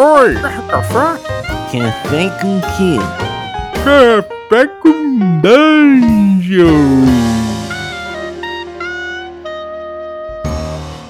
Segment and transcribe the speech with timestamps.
[0.00, 0.32] Oi!
[0.70, 1.20] Café?
[1.72, 2.98] Café com quê?
[3.82, 6.68] Café com Dungeon!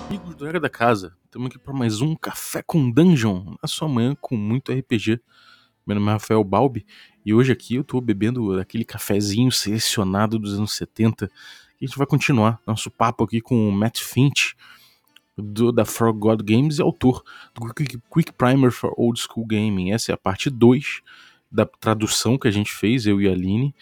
[0.09, 3.87] Amigos do Regra da Casa, estamos aqui para mais um Café com Dungeon, na sua
[3.89, 5.21] manhã com muito RPG.
[5.87, 6.87] Meu nome é Rafael Balbi
[7.27, 11.31] e hoje aqui eu estou bebendo aquele cafezinho selecionado dos anos 70
[11.79, 14.57] e a gente vai continuar nosso papo aqui com o Matt Finch,
[15.39, 17.23] do, da Frog God Games e autor
[17.55, 19.93] do Quick, Quick Primer for Old School Gaming.
[19.93, 21.01] Essa é a parte 2
[21.51, 23.75] da tradução que a gente fez, eu e a Aline.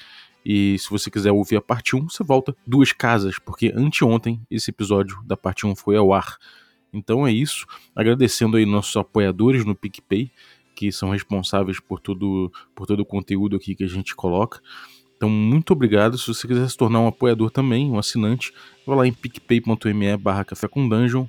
[0.45, 4.71] E se você quiser ouvir a parte 1, você volta duas casas, porque anteontem esse
[4.71, 6.37] episódio da parte 1 foi ao ar.
[6.93, 7.67] Então é isso.
[7.95, 10.31] Agradecendo aí nossos apoiadores no PicPay,
[10.75, 14.61] que são responsáveis por todo, por todo o conteúdo aqui que a gente coloca.
[15.17, 16.19] Então, muito obrigado.
[16.19, 18.53] Se você quiser se tornar um apoiador também, um assinante,
[18.87, 21.27] vá lá em picpay.me barra café com dungeon,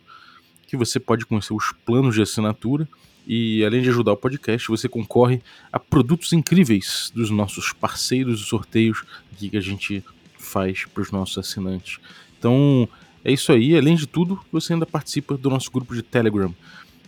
[0.68, 2.88] que você pode conhecer os planos de assinatura
[3.26, 8.44] e além de ajudar o podcast, você concorre a produtos incríveis dos nossos parceiros e
[8.44, 9.04] sorteios
[9.38, 10.04] que a gente
[10.38, 12.00] faz para os nossos assinantes.
[12.38, 12.88] Então
[13.24, 13.78] é isso aí.
[13.78, 16.56] Além de tudo, você ainda participa do nosso grupo de Telegram.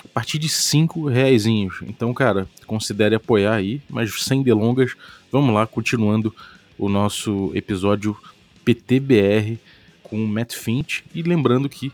[0.04, 1.46] A partir de 5 reais.
[1.46, 4.96] Então, cara, considere apoiar aí, mas sem delongas,
[5.32, 6.36] vamos lá, continuando
[6.78, 8.18] o nosso episódio
[8.66, 9.58] PTBR
[10.04, 11.04] com o Matt Finch.
[11.14, 11.94] E lembrando que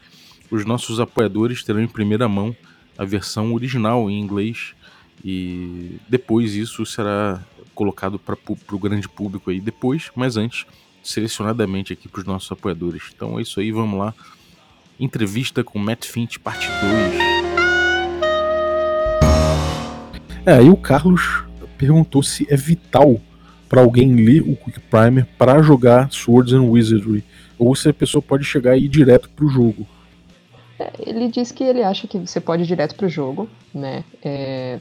[0.52, 2.56] os nossos apoiadores terão em primeira mão
[2.98, 4.74] a versão original em inglês
[5.24, 7.44] e depois isso será
[7.74, 8.38] colocado para
[8.72, 10.66] o grande público aí depois, mas antes
[11.04, 13.04] selecionadamente aqui para os nossos apoiadores.
[13.14, 14.14] Então é isso aí, vamos lá.
[15.00, 17.36] Entrevista com Matt Finch, parte 2.
[20.46, 21.44] É, aí o Carlos
[21.78, 23.20] perguntou se é vital
[23.68, 27.24] para alguém ler o Quick Primer para jogar Swords and Wizardry,
[27.58, 29.88] ou se a pessoa pode chegar e ir direto pro jogo.
[30.80, 34.04] É, ele diz que ele acha que você pode ir direto pro jogo, né?
[34.24, 34.80] É,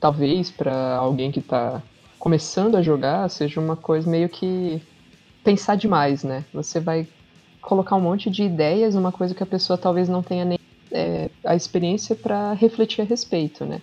[0.00, 1.82] talvez para alguém que está
[2.18, 4.80] começando a jogar seja uma coisa meio que
[5.42, 6.44] pensar demais, né?
[6.52, 7.06] Você vai
[7.60, 10.58] colocar um monte de ideias, uma coisa que a pessoa talvez não tenha nem
[10.92, 13.80] é, a experiência para refletir a respeito, né?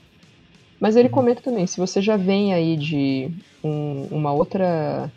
[0.80, 3.32] Mas ele comenta também, se você já vem aí de
[3.64, 5.10] um, uma outra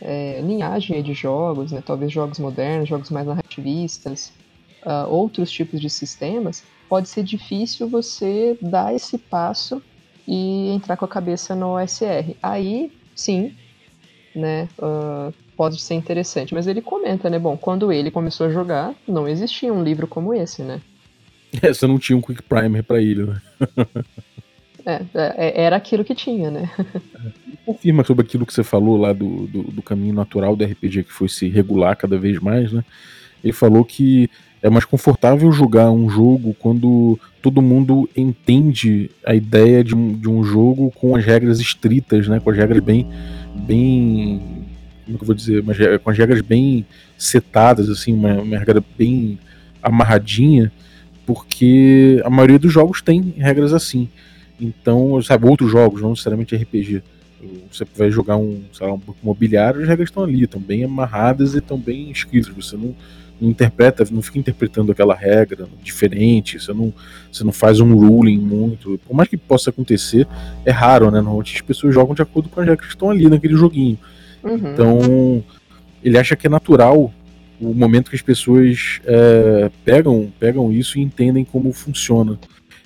[0.00, 4.32] é, linhagem de jogos, né, talvez jogos modernos, jogos mais narrativistas,
[4.88, 9.82] uh, outros tipos de sistemas, pode ser difícil você dar esse passo
[10.26, 12.34] e entrar com a cabeça no OSR.
[12.42, 13.54] Aí, sim,
[14.34, 16.54] né, uh, pode ser interessante.
[16.54, 20.32] Mas ele comenta, né, bom, quando ele começou a jogar, não existia um livro como
[20.32, 20.80] esse, né?
[21.62, 23.40] É, você não tinha um Quick Primer para ele, né?
[24.86, 26.70] É, é, era aquilo que tinha, né?
[27.66, 31.12] Confirma sobre aquilo que você falou lá do, do, do, caminho natural do RPG que
[31.12, 32.82] foi se regular cada vez mais, né?
[33.44, 34.30] Ele falou que
[34.62, 40.28] é mais confortável jogar um jogo quando todo mundo entende a ideia de um, de
[40.28, 42.40] um jogo com as regras estritas, né?
[42.40, 43.06] Com as regras bem.
[43.54, 44.66] bem
[45.04, 45.62] como é que eu vou dizer?
[45.62, 46.84] Mas, com as regras bem
[47.16, 49.38] setadas, assim, uma, uma regra bem
[49.82, 50.72] amarradinha,
[51.24, 54.08] porque a maioria dos jogos tem regras assim.
[54.60, 57.02] Então, sabe, outros jogos, não necessariamente RPG.
[57.70, 61.54] Você vai jogar um, sei lá, um mobiliário, as regras estão ali, estão bem amarradas
[61.54, 62.52] e estão bem escritas.
[62.54, 62.94] Você não,
[63.40, 66.92] não, interpreta, não fica interpretando aquela regra diferente, você não,
[67.30, 68.98] você não faz um ruling muito.
[69.06, 70.26] Por mais que possa acontecer,
[70.64, 71.20] é raro, né?
[71.20, 73.98] Normalmente as pessoas jogam de acordo com as regras que estão ali naquele joguinho.
[74.42, 74.54] Uhum.
[74.54, 75.44] Então,
[76.02, 77.12] ele acha que é natural
[77.60, 82.38] o momento que as pessoas é, pegam, pegam isso e entendem como funciona.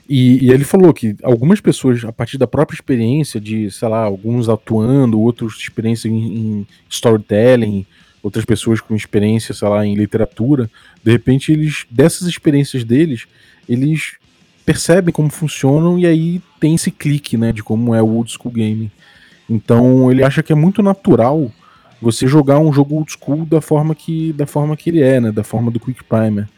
[0.09, 4.03] E, e, ele falou que algumas pessoas, a partir da própria experiência de, sei lá,
[4.03, 7.87] alguns atuando, outros experiência em, em storytelling,
[8.23, 10.71] outras pessoas com experiência, sei lá, em literatura,
[11.03, 13.27] de repente eles, dessas experiências deles,
[13.69, 14.15] eles
[14.65, 18.53] percebem como funcionam e aí tem esse clique, né, de como é o old school
[18.53, 18.91] gaming.
[19.51, 21.51] Então ele acha que é muito natural
[22.01, 25.33] você jogar um jogo old school da forma que, da forma que ele é, né,
[25.33, 26.49] da forma do Quick Primer,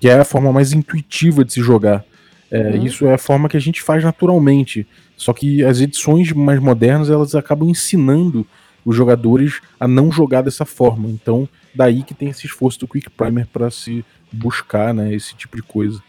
[0.00, 2.04] que é a forma mais intuitiva de se jogar.
[2.50, 2.86] É, uhum.
[2.86, 4.86] Isso é a forma que a gente faz naturalmente.
[5.16, 8.46] Só que as edições mais modernas elas acabam ensinando
[8.86, 11.08] os jogadores a não jogar dessa forma.
[11.10, 15.56] Então, daí que tem esse esforço do Quick Primer para se buscar né, esse tipo
[15.56, 16.00] de coisa.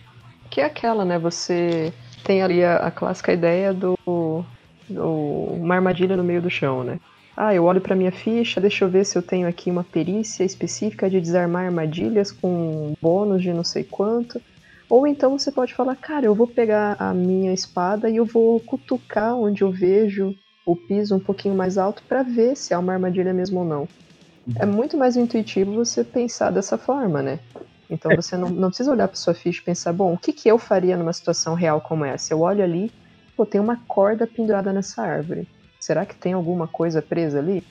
[0.52, 1.18] Que é aquela, né?
[1.18, 1.92] Você
[2.24, 5.04] tem ali a, a clássica ideia do, do,
[5.54, 7.00] uma armadilha no meio do chão, né?
[7.36, 10.44] Ah, eu olho para minha ficha, deixa eu ver se eu tenho aqui uma perícia
[10.44, 14.42] específica de desarmar armadilhas com bônus de não sei quanto.
[14.90, 18.60] Ou então você pode falar, cara, eu vou pegar a minha espada e eu vou
[18.60, 20.36] cutucar onde eu vejo
[20.68, 23.88] o piso um pouquinho mais alto para ver se é uma armadilha mesmo ou não.
[24.60, 24.74] É uhum.
[24.74, 27.40] muito mais intuitivo você pensar dessa forma, né?
[27.90, 28.16] Então é.
[28.16, 30.60] você não, não precisa olhar para sua ficha e pensar, bom, o que, que eu
[30.60, 32.34] faria numa situação real como essa?
[32.34, 32.92] Eu olho ali
[33.38, 35.48] pô, tem uma corda pendurada nessa árvore.
[35.80, 37.64] Será que tem alguma coisa presa ali?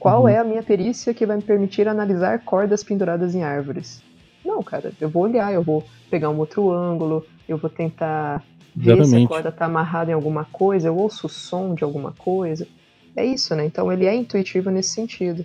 [0.00, 0.28] Qual Uhum.
[0.28, 4.02] é a minha perícia que vai me permitir analisar cordas penduradas em árvores?
[4.44, 8.42] Não, cara, eu vou olhar, eu vou pegar um outro ângulo, eu vou tentar
[8.74, 9.28] ver se a Exatamente.
[9.28, 12.66] corda tá amarrada em alguma coisa, eu ouço o som de alguma coisa.
[13.16, 13.66] É isso, né?
[13.66, 15.44] Então ele é intuitivo nesse sentido.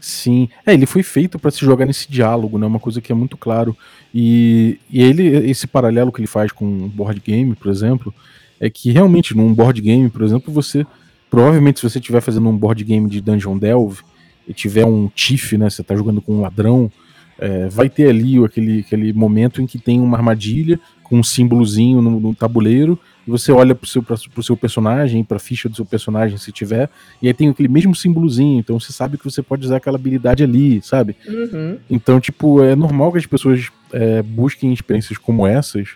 [0.00, 2.66] Sim, é, ele foi feito para se jogar nesse diálogo, né?
[2.66, 3.76] Uma coisa que é muito claro.
[4.14, 8.14] E, e ele, esse paralelo que ele faz com um board game, por exemplo,
[8.60, 10.86] é que realmente num board game, por exemplo, você
[11.30, 14.02] provavelmente se você estiver fazendo um board game de Dungeon Delve
[14.46, 15.68] e tiver um tiff, né?
[15.68, 16.90] Você tá jogando com um ladrão,
[17.38, 22.02] é, vai ter ali aquele, aquele momento em que tem uma armadilha com um símbolozinho
[22.02, 25.76] no, no tabuleiro e você olha pro seu, pra, pro seu personagem, pra ficha do
[25.76, 26.88] seu personagem, se tiver,
[27.22, 30.42] e aí tem aquele mesmo símbolozinho, então você sabe que você pode usar aquela habilidade
[30.44, 31.16] ali, sabe?
[31.28, 31.78] Uhum.
[31.90, 35.90] Então, tipo, é normal que as pessoas é, busquem experiências como essas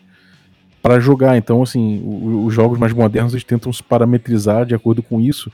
[0.82, 1.36] para jogar.
[1.36, 2.00] Então, assim,
[2.46, 5.50] os jogos mais modernos eles tentam se parametrizar de acordo com isso,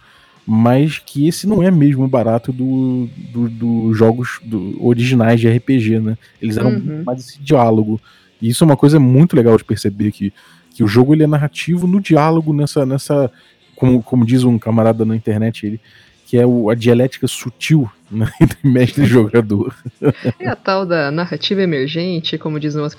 [0.46, 5.98] mas que esse não é mesmo barato do- do- dos jogos do- originais de RPG,
[5.98, 6.16] né?
[6.40, 7.02] Eles eram Uhum.
[7.04, 8.00] mais esse diálogo.
[8.40, 10.32] E isso é uma coisa muito legal de perceber que,
[10.70, 12.84] que o jogo ele é narrativo no diálogo, nessa.
[12.86, 13.30] nessa
[13.74, 15.80] como, como diz um camarada na internet, ele,
[16.26, 19.74] que é o- a dialética sutil né, entre mestre e jogador.
[20.40, 22.96] É a tal da narrativa emergente, como diz nosso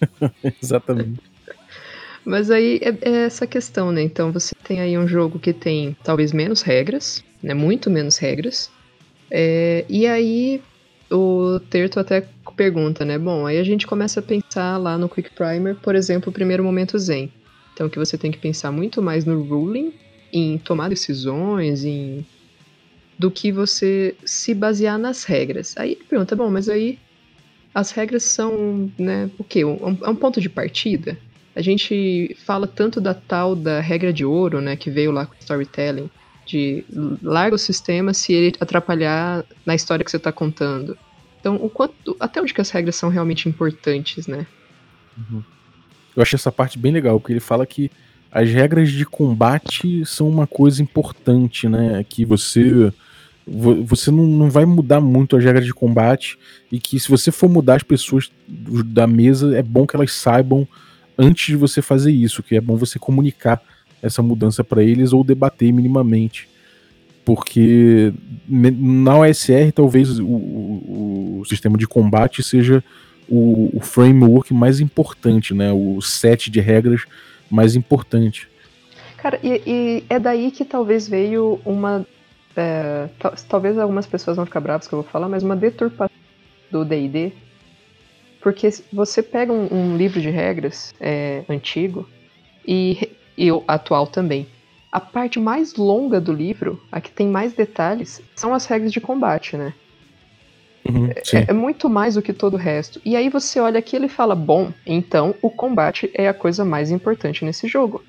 [0.62, 1.20] Exatamente.
[2.24, 4.02] Mas aí é, é essa questão, né?
[4.02, 7.54] Então você tem aí um jogo que tem talvez menos regras, né?
[7.54, 8.70] Muito menos regras.
[9.30, 10.60] É, e aí
[11.10, 12.26] o Terto até
[12.56, 13.18] pergunta, né?
[13.18, 16.64] Bom, aí a gente começa a pensar lá no Quick Primer, por exemplo, o primeiro
[16.64, 17.30] momento Zen.
[17.74, 19.92] Então que você tem que pensar muito mais no ruling,
[20.32, 22.24] em tomar decisões, em
[23.18, 25.74] do que você se basear nas regras.
[25.76, 26.98] Aí ele pergunta, bom, mas aí
[27.74, 29.64] as regras são, né, o quê?
[29.64, 31.18] Um, é um ponto de partida?
[31.54, 35.34] A gente fala tanto da tal da regra de ouro, né, que veio lá com
[35.40, 36.10] storytelling,
[36.46, 36.84] de
[37.22, 40.96] larga o sistema se ele atrapalhar na história que você está contando.
[41.46, 44.44] Então, o quanto, até onde que as regras são realmente importantes, né?
[46.16, 47.88] Eu achei essa parte bem legal, porque ele fala que
[48.32, 52.04] as regras de combate são uma coisa importante, né?
[52.08, 52.92] Que você
[53.46, 56.36] vo- você não, não vai mudar muito as regras de combate
[56.72, 60.66] e que se você for mudar as pessoas da mesa, é bom que elas saibam
[61.16, 63.62] antes de você fazer isso, que é bom você comunicar
[64.02, 66.48] essa mudança para eles ou debater minimamente.
[67.26, 68.12] Porque
[68.48, 72.82] na OSR talvez o, o- o sistema de combate seja
[73.28, 75.72] o, o framework mais importante, né?
[75.72, 77.02] O set de regras
[77.50, 78.48] mais importante.
[79.16, 82.06] Cara, e, e é daí que talvez veio uma.
[82.56, 86.14] é, tal- talvez algumas pessoas vão ficar bravas que eu vou falar, mas uma deturpação
[86.70, 87.32] do DD.
[88.40, 92.08] Porque você pega um, um livro de regras é, antigo
[92.64, 94.46] e, e atual também.
[94.90, 99.00] A parte mais longa do livro, a que tem mais detalhes, são as regras de
[99.00, 99.74] combate, né?
[100.88, 101.10] Uhum.
[101.10, 103.00] É, é muito mais do que todo o resto.
[103.04, 106.64] E aí você olha aqui e ele fala: bom, então o combate é a coisa
[106.64, 108.04] mais importante nesse jogo.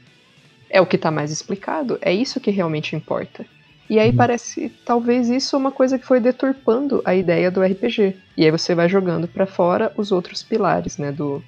[0.69, 3.45] É o que tá mais explicado, é isso que realmente importa.
[3.89, 4.18] E aí Uhum.
[4.18, 8.15] parece, talvez isso é uma coisa que foi deturpando a ideia do RPG.
[8.35, 11.41] E aí você vai jogando pra fora os outros pilares, né, do,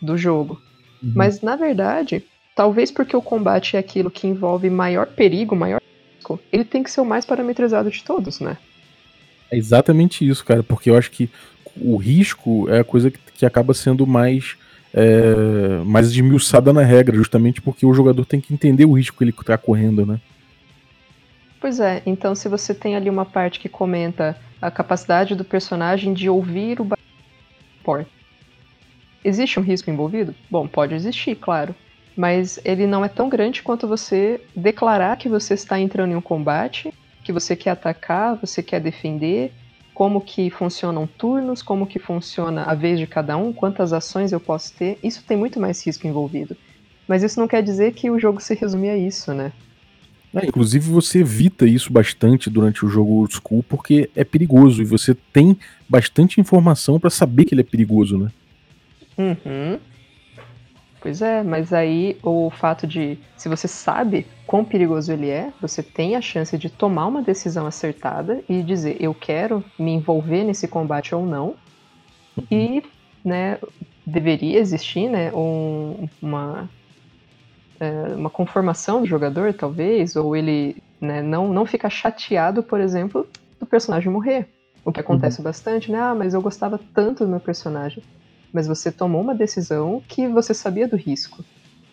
[0.00, 0.58] do jogo.
[1.02, 1.12] Uhum.
[1.14, 2.24] Mas na verdade,
[2.58, 5.80] talvez porque o combate é aquilo que envolve maior perigo, maior
[6.16, 8.58] risco, ele tem que ser o mais parametrizado de todos, né?
[9.48, 11.30] É exatamente isso, cara, porque eu acho que
[11.76, 14.56] o risco é a coisa que, que acaba sendo mais
[14.92, 19.22] é, mais esmiuçada na regra, justamente porque o jogador tem que entender o risco que
[19.22, 20.20] ele tá correndo, né?
[21.60, 26.12] Pois é, então se você tem ali uma parte que comenta a capacidade do personagem
[26.12, 28.06] de ouvir o barulho.
[29.24, 30.34] Existe um risco envolvido?
[30.50, 31.72] Bom, pode existir, claro.
[32.18, 36.20] Mas ele não é tão grande quanto você declarar que você está entrando em um
[36.20, 39.52] combate, que você quer atacar, você quer defender,
[39.94, 44.40] como que funcionam turnos, como que funciona a vez de cada um, quantas ações eu
[44.40, 44.98] posso ter.
[45.00, 46.56] Isso tem muito mais risco envolvido.
[47.06, 49.52] Mas isso não quer dizer que o jogo se resume a isso, né?
[50.34, 54.84] É, inclusive você evita isso bastante durante o jogo old school porque é perigoso e
[54.84, 55.56] você tem
[55.88, 58.28] bastante informação pra saber que ele é perigoso, né?
[59.16, 59.78] Uhum.
[61.00, 65.80] Pois é, mas aí o fato de, se você sabe quão perigoso ele é, você
[65.82, 70.66] tem a chance de tomar uma decisão acertada e dizer eu quero me envolver nesse
[70.66, 71.56] combate ou não.
[72.50, 72.82] E,
[73.24, 73.58] né,
[74.06, 76.70] deveria existir, né, um- uma
[77.80, 83.26] é, uma conformação do jogador, talvez, ou ele né, não, não ficar chateado, por exemplo,
[83.60, 84.48] do personagem morrer.
[84.84, 85.98] O que acontece bastante, né?
[86.00, 88.02] Ah, mas eu gostava tanto do meu personagem.
[88.52, 91.44] Mas você tomou uma decisão que você sabia do risco.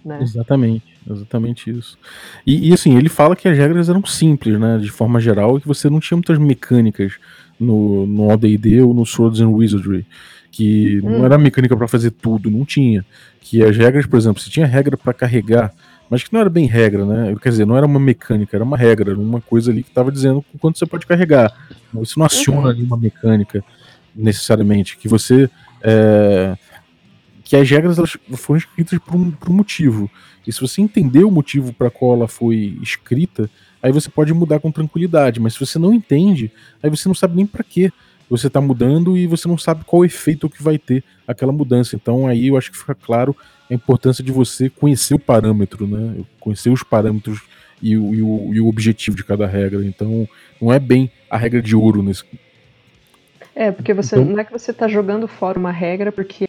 [0.03, 0.19] né?
[0.21, 1.97] Exatamente, exatamente isso.
[2.45, 5.61] E, e, assim, ele fala que as regras eram simples, né, de forma geral, e
[5.61, 7.13] que você não tinha muitas mecânicas
[7.59, 10.05] no, no AD&D ou no Swords and Wizardry,
[10.51, 11.09] que hum.
[11.09, 13.05] não era mecânica para fazer tudo, não tinha.
[13.41, 15.73] Que as regras, por exemplo, se tinha regra para carregar,
[16.09, 17.35] mas que não era bem regra, né?
[17.41, 20.11] Quer dizer, não era uma mecânica, era uma regra, era uma coisa ali que estava
[20.11, 21.51] dizendo quanto você pode carregar.
[22.01, 22.67] Isso não aciona uhum.
[22.67, 23.63] ali uma mecânica
[24.15, 25.49] necessariamente, que você
[25.81, 26.57] é,
[27.43, 30.09] que as regras elas foram escritas por um, por um motivo.
[30.45, 33.49] E se você entender o motivo para qual ela foi escrita,
[33.81, 35.39] aí você pode mudar com tranquilidade.
[35.39, 36.51] Mas se você não entende,
[36.81, 37.91] aí você não sabe nem para que
[38.29, 41.95] você está mudando e você não sabe qual efeito que vai ter aquela mudança.
[41.95, 43.35] Então aí eu acho que fica claro
[43.69, 46.23] a importância de você conhecer o parâmetro, né?
[46.39, 47.41] Conhecer os parâmetros
[47.81, 49.85] e o, e o, e o objetivo de cada regra.
[49.85, 50.27] Então
[50.61, 52.23] não é bem a regra de ouro nesse.
[53.55, 56.47] É, porque você então, não é que você está jogando fora uma regra porque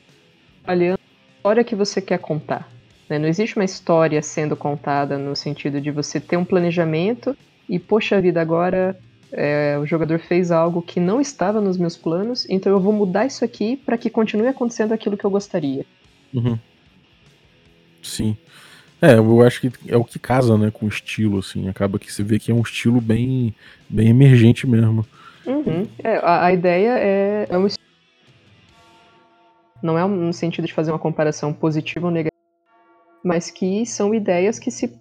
[0.63, 2.69] trabalhando a história que você quer contar.
[3.09, 3.17] Né?
[3.19, 7.37] Não existe uma história sendo contada no sentido de você ter um planejamento
[7.69, 8.99] e, poxa vida, agora
[9.33, 13.27] é, o jogador fez algo que não estava nos meus planos, então eu vou mudar
[13.27, 15.87] isso aqui para que continue acontecendo aquilo que eu gostaria.
[16.35, 16.59] Uhum.
[18.03, 18.37] Sim.
[19.01, 21.69] É, eu acho que é o que casa, né, com o estilo, assim.
[21.69, 23.55] Acaba que você vê que é um estilo bem,
[23.89, 25.07] bem emergente mesmo.
[25.47, 25.87] Uhum.
[26.03, 27.67] É, a, a, ideia é, é um
[29.83, 32.35] não é no sentido de fazer uma comparação positiva ou negativa,
[33.25, 34.93] mas que são ideias que se,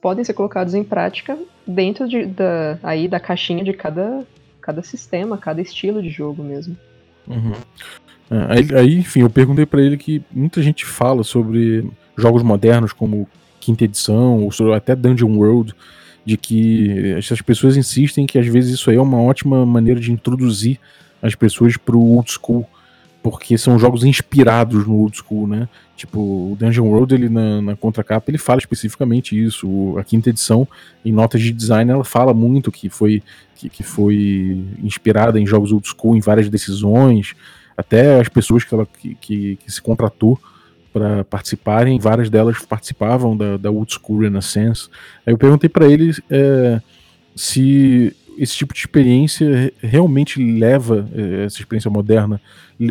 [0.00, 4.26] podem ser colocadas em prática dentro de, da, aí, da caixinha de cada,
[4.60, 6.76] cada sistema, cada estilo de jogo mesmo.
[7.28, 7.52] Uhum.
[8.30, 12.92] É, aí, aí, enfim, eu perguntei para ele que muita gente fala sobre jogos modernos
[12.92, 13.28] como
[13.60, 15.74] quinta edição ou até Dungeon World,
[16.26, 20.10] de que essas pessoas insistem que às vezes isso aí é uma ótima maneira de
[20.10, 20.78] introduzir
[21.22, 22.66] as pessoas para o old school
[23.22, 25.68] porque são jogos inspirados no old school, né?
[25.96, 29.98] Tipo, o Dungeon World, ele na, na contracapa, ele fala especificamente isso.
[29.98, 30.68] A quinta edição,
[31.04, 33.24] em notas de design, ela fala muito que foi,
[33.56, 37.34] que, que foi inspirada em jogos old school, em várias decisões,
[37.76, 40.38] até as pessoas que, ela, que, que, que se contratou
[40.96, 44.88] para participarem, várias delas participavam da, da old school Renaissance.
[45.26, 46.80] Aí eu perguntei para ele é,
[47.34, 52.40] se esse tipo de experiência realmente leva, eh, essa experiência moderna,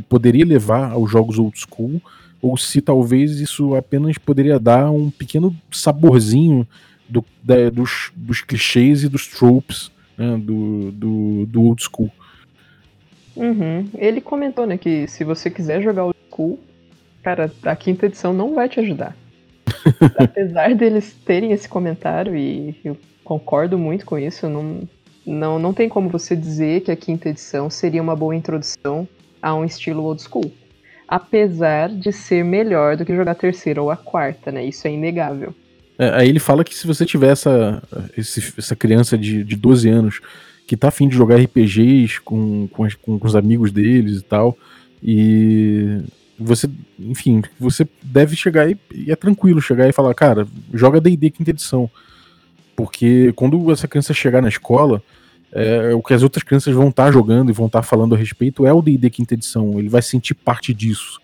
[0.07, 2.00] poderia levar aos jogos old school,
[2.39, 6.67] ou se talvez isso apenas poderia dar um pequeno saborzinho
[7.09, 12.12] do, da, dos, dos clichês e dos tropes né, do, do, do, old school.
[13.35, 13.89] Uhum.
[13.95, 16.59] Ele comentou né, que se você quiser jogar old school,
[17.25, 19.17] cara, a quinta edição não vai te ajudar.
[20.15, 24.88] Apesar deles terem esse comentário, e eu concordo muito com isso, não,
[25.25, 29.08] não, não tem como você dizer que a quinta edição seria uma boa introdução
[29.41, 30.51] a um estilo old school.
[31.08, 34.63] Apesar de ser melhor do que jogar a terceira ou a quarta, né?
[34.63, 35.51] Isso é inegável.
[35.98, 37.82] É, aí ele fala que se você tiver essa,
[38.55, 40.22] essa criança de, de 12 anos
[40.67, 44.55] que tá afim de jogar RPGs com, com, com, com os amigos deles e tal,
[45.01, 46.01] e
[46.39, 51.30] você, enfim, você deve chegar e, e é tranquilo chegar e falar, cara, joga D&D
[51.30, 51.89] quinta edição.
[52.75, 55.01] Porque quando essa criança chegar na escola,
[55.51, 58.13] é, o que as outras crianças vão estar tá jogando e vão estar tá falando
[58.13, 59.80] a respeito é o D&D quinta edição.
[59.80, 61.22] Ele vai sentir parte disso.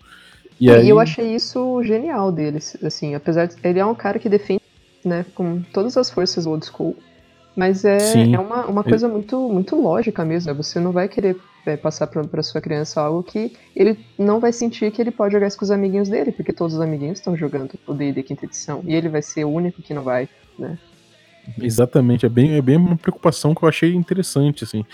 [0.58, 0.88] E, aí...
[0.88, 4.62] eu achei isso genial dele, assim, apesar de ele é um cara que defende,
[5.04, 6.96] né, com todas as forças old school,
[7.56, 7.98] mas é,
[8.32, 10.50] é uma, uma coisa muito, muito lógica mesmo.
[10.50, 10.56] Né?
[10.56, 11.36] Você não vai querer
[11.80, 15.56] passar para sua criança algo que ele não vai sentir que ele pode jogar isso
[15.56, 18.94] com os amiguinhos dele, porque todos os amiguinhos estão jogando o D&D quinta edição e
[18.94, 20.28] ele vai ser o único que não vai,
[20.58, 20.78] né?
[21.60, 24.84] Exatamente, é bem, é bem uma preocupação que eu achei interessante, assim.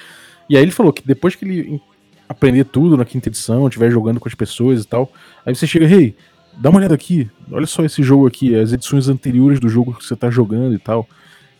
[0.48, 1.82] E aí ele falou que depois que ele
[2.28, 5.10] aprender tudo na quinta edição, estiver jogando com as pessoas e tal,
[5.44, 6.14] aí você chega, hey,
[6.58, 10.04] dá uma olhada aqui, olha só esse jogo aqui, as edições anteriores do jogo que
[10.04, 11.08] você tá jogando e tal.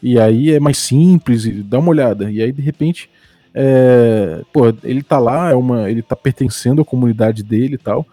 [0.03, 2.31] E aí é mais simples, dá uma olhada.
[2.31, 3.11] E aí, de repente,
[3.61, 8.07] é, pô, ele tá lá, é uma, ele tá pertencendo à comunidade dele e tal.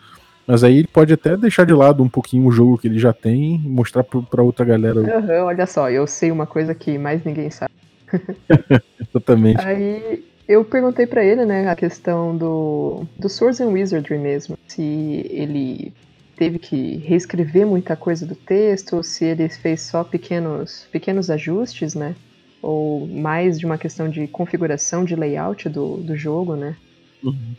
[0.48, 3.14] Mas aí ele pode até deixar de lado um pouquinho o jogo que ele já
[3.14, 5.00] tem e mostrar pra outra galera.
[5.00, 7.72] Uhum, olha só, eu sei uma coisa que mais ninguém sabe.
[9.00, 9.64] Exatamente.
[9.64, 14.58] Aí eu perguntei para ele, né, a questão do, do Swords and Wizardry mesmo.
[14.68, 14.82] Se
[15.30, 15.94] ele
[16.36, 22.16] teve que reescrever muita coisa do texto, se ele fez só pequenos, pequenos ajustes, né?
[22.66, 26.76] Ou mais de uma questão de configuração, de layout do, do jogo, né?
[27.24, 27.56] Uhum.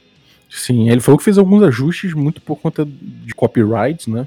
[0.50, 4.26] Sim, ele falou que fez alguns ajustes muito por conta de copyrights, né?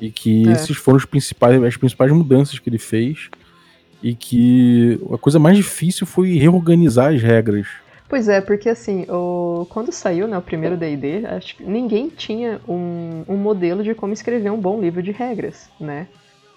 [0.00, 0.52] E que é.
[0.52, 3.28] esses foram os principais, as principais mudanças que ele fez.
[4.00, 7.66] E que a coisa mais difícil foi reorganizar as regras.
[8.08, 9.66] Pois é, porque assim, o...
[9.70, 14.12] quando saiu né, o primeiro DD, acho que ninguém tinha um, um modelo de como
[14.12, 16.06] escrever um bom livro de regras, né?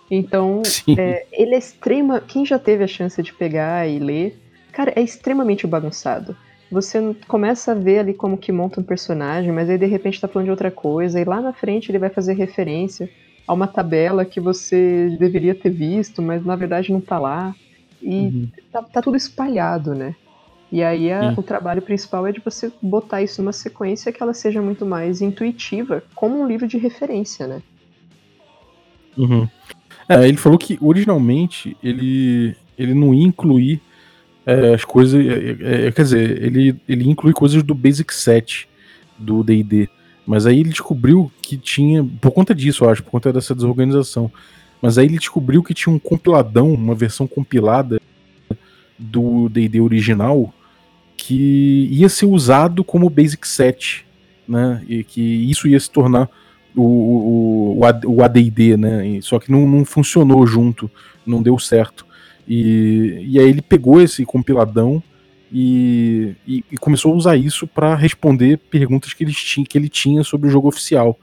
[0.09, 0.61] Então,
[0.97, 2.21] é, ele é extrema.
[2.21, 4.39] Quem já teve a chance de pegar e ler,
[4.71, 6.35] cara, é extremamente bagunçado.
[6.71, 10.27] Você começa a ver ali como que monta um personagem, mas aí de repente tá
[10.27, 13.09] falando de outra coisa, e lá na frente ele vai fazer referência
[13.47, 17.55] a uma tabela que você deveria ter visto, mas na verdade não tá lá.
[18.01, 18.49] E uhum.
[18.71, 20.13] tá, tá, tudo espalhado, né?
[20.69, 24.33] E aí a, o trabalho principal é de você botar isso numa sequência que ela
[24.33, 27.61] seja muito mais intuitiva, como um livro de referência, né?
[29.17, 29.47] Uhum.
[30.09, 33.81] É, ele falou que originalmente ele, ele não ia incluir
[34.45, 35.25] é, as coisas.
[35.25, 38.69] É, é, quer dizer, ele, ele inclui coisas do Basic Set
[39.17, 39.89] do DD.
[40.25, 42.03] Mas aí ele descobriu que tinha.
[42.21, 44.31] Por conta disso, eu acho, por conta dessa desorganização.
[44.81, 47.99] Mas aí ele descobriu que tinha um compiladão, uma versão compilada
[48.97, 50.53] do DD original
[51.15, 54.05] que ia ser usado como Basic Set,
[54.47, 54.83] né?
[54.87, 56.29] E que isso ia se tornar
[56.77, 59.19] o, o, o ADD, né?
[59.21, 60.89] Só que não, não funcionou junto,
[61.25, 62.05] não deu certo.
[62.47, 65.03] E, e aí ele pegou esse compiladão
[65.51, 69.89] e, e, e começou a usar isso para responder perguntas que ele, tinha, que ele
[69.89, 71.17] tinha sobre o jogo oficial.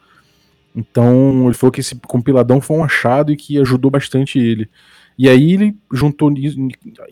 [0.75, 4.69] Então ele falou que esse compiladão foi um achado e que ajudou bastante ele.
[5.17, 6.33] E aí ele juntou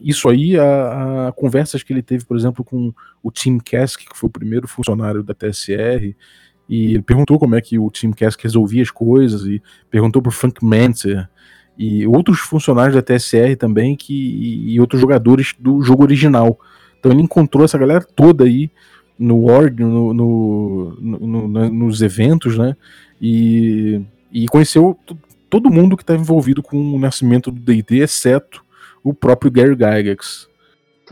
[0.00, 4.18] isso aí a, a, conversas que ele teve, por exemplo, com o Tim Kask, que
[4.18, 6.16] foi o primeiro funcionário da TSR,
[6.68, 10.30] e ele perguntou como é que o Tim Kask resolvia as coisas, e perguntou pro
[10.30, 11.28] Frank Manser,
[11.76, 16.58] e outros funcionários da TSR também, que, e, e outros jogadores do jogo original.
[16.98, 18.70] Então ele encontrou essa galera toda aí
[19.18, 22.76] no org, no, no, no, nos eventos, né?
[23.20, 24.00] E,
[24.32, 24.98] e conheceu
[25.48, 28.64] todo mundo que estava tá envolvido com o nascimento do D&D, exceto
[29.02, 30.48] o próprio Gary Gygax.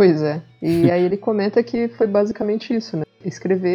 [0.00, 0.40] Pois é.
[0.62, 3.02] E aí ele comenta que foi basicamente isso, né?
[3.22, 3.74] Escrever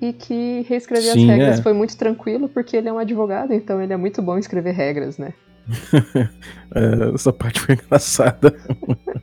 [0.00, 1.62] e que reescrever Sim, as regras é.
[1.62, 4.72] foi muito tranquilo porque ele é um advogado, então ele é muito bom em escrever
[4.72, 5.34] regras, né?
[6.74, 8.58] é, essa parte foi engraçada.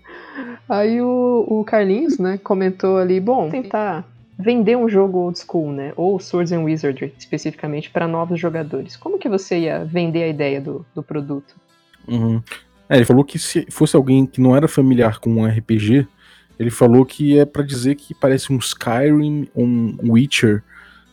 [0.70, 5.94] aí o, o Carlinhos, né, comentou ali, bom, tentar vender um jogo old school, né?
[5.96, 8.96] Ou Swords and Wizardry, especificamente, para novos jogadores.
[8.96, 11.55] Como que você ia vender a ideia do, do produto?
[12.08, 12.40] Uhum.
[12.88, 16.08] É, ele falou que se fosse alguém que não era familiar com um RPG,
[16.59, 20.63] ele falou que é para dizer que parece um Skyrim, um Witcher,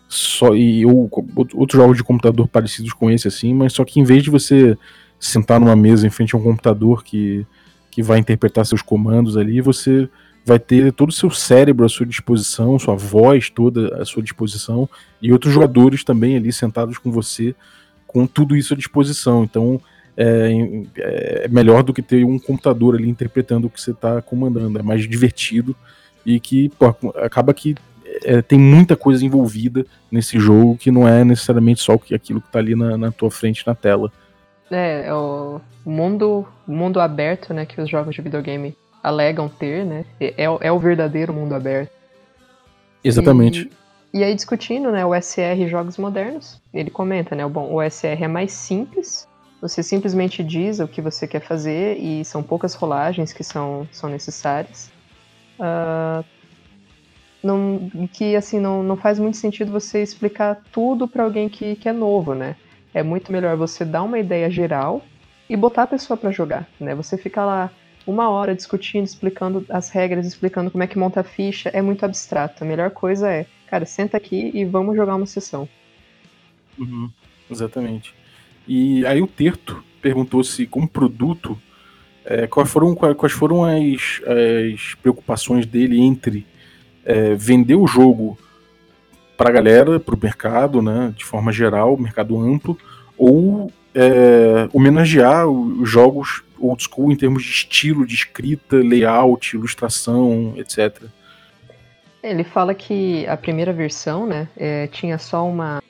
[0.09, 1.11] só e ou
[1.55, 4.77] outros jogos de computador parecidos com esse assim, mas só que em vez de você
[5.19, 7.47] sentar numa mesa em frente a um computador que,
[7.91, 10.09] que vai interpretar seus comandos ali, você
[10.45, 14.89] vai ter todo o seu cérebro à sua disposição, sua voz toda à sua disposição,
[15.21, 17.55] e outros jogadores também ali sentados com você,
[18.07, 19.45] com tudo isso à disposição.
[19.45, 19.81] Então
[20.17, 24.79] é, é melhor do que ter um computador ali interpretando o que você está comandando,
[24.79, 25.75] é mais divertido
[26.25, 27.75] e que pô, acaba que
[28.25, 32.59] é, tem muita coisa envolvida nesse jogo que não é necessariamente só aquilo que está
[32.59, 34.13] ali na, na tua frente na tela.
[34.71, 40.05] É, é o mundo, mundo aberto, né, que os jogos de videogame alegam ter, né?
[40.21, 41.91] É, é o verdadeiro mundo aberto.
[43.03, 43.71] Exatamente.
[44.13, 48.23] E, e aí discutindo, né, o SR Jogos Modernos, ele comenta, né, bom, o SR
[48.23, 49.27] é mais simples,
[49.63, 54.11] você simplesmente diz o que você quer fazer e são poucas rolagens que são, são
[54.11, 54.91] necessárias.
[55.57, 56.25] Uh,
[57.41, 61.89] não, que assim não, não faz muito sentido você explicar tudo para alguém que, que
[61.89, 62.57] é novo, né?
[62.93, 65.01] É muito melhor você dar uma ideia geral
[65.49, 66.93] e botar a pessoa para jogar, né?
[66.97, 67.71] Você fica lá
[68.05, 72.05] uma hora discutindo, explicando as regras, explicando como é que monta a ficha, é muito
[72.05, 72.65] abstrato.
[72.65, 75.69] A melhor coisa é, cara, senta aqui e vamos jogar uma sessão.
[76.77, 77.09] Uhum,
[77.49, 78.22] exatamente.
[78.67, 81.59] E aí o Terto perguntou se, como produto,
[82.25, 86.47] é, quais, foram, quais foram as, as preocupações dele entre
[87.05, 88.39] é, vender o jogo
[89.37, 92.79] para a galera, para o mercado, né, de forma geral, mercado amplo,
[93.19, 100.55] ou é, homenagear os jogos old school em termos de estilo, de escrita, layout, ilustração,
[100.57, 101.03] etc.
[102.23, 105.83] Ele fala que a primeira versão, né, é, tinha só uma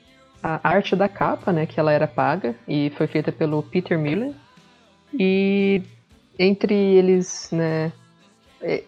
[0.43, 4.33] a arte da capa, né, que ela era paga e foi feita pelo Peter Miller.
[5.17, 5.81] E
[6.37, 7.93] entre eles, né,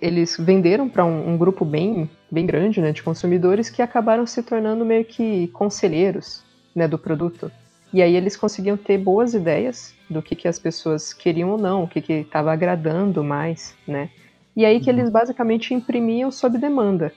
[0.02, 4.44] eles venderam para um, um, grupo bem, bem grande, né, de consumidores que acabaram se
[4.44, 6.44] tornando meio que conselheiros,
[6.76, 7.50] né, do produto.
[7.94, 11.84] E aí eles conseguiam ter boas ideias do que, que as pessoas queriam ou não,
[11.84, 14.10] o que estava agradando mais, né?
[14.56, 17.14] E aí que eles basicamente imprimiam sob demanda,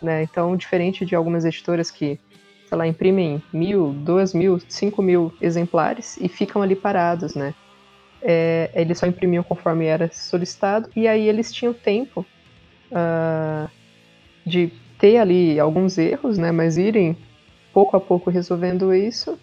[0.00, 0.22] né?
[0.22, 2.18] Então, diferente de algumas editoras que,
[2.72, 7.54] sei lá, imprimem mil, duas mil, cinco mil exemplares e ficam ali parados, né?
[8.22, 12.24] É, eles só imprimiam conforme era solicitado e aí eles tinham tempo
[12.90, 13.68] uh,
[14.46, 16.50] de ter ali alguns erros, né?
[16.50, 17.14] Mas irem
[17.74, 19.38] pouco a pouco resolvendo isso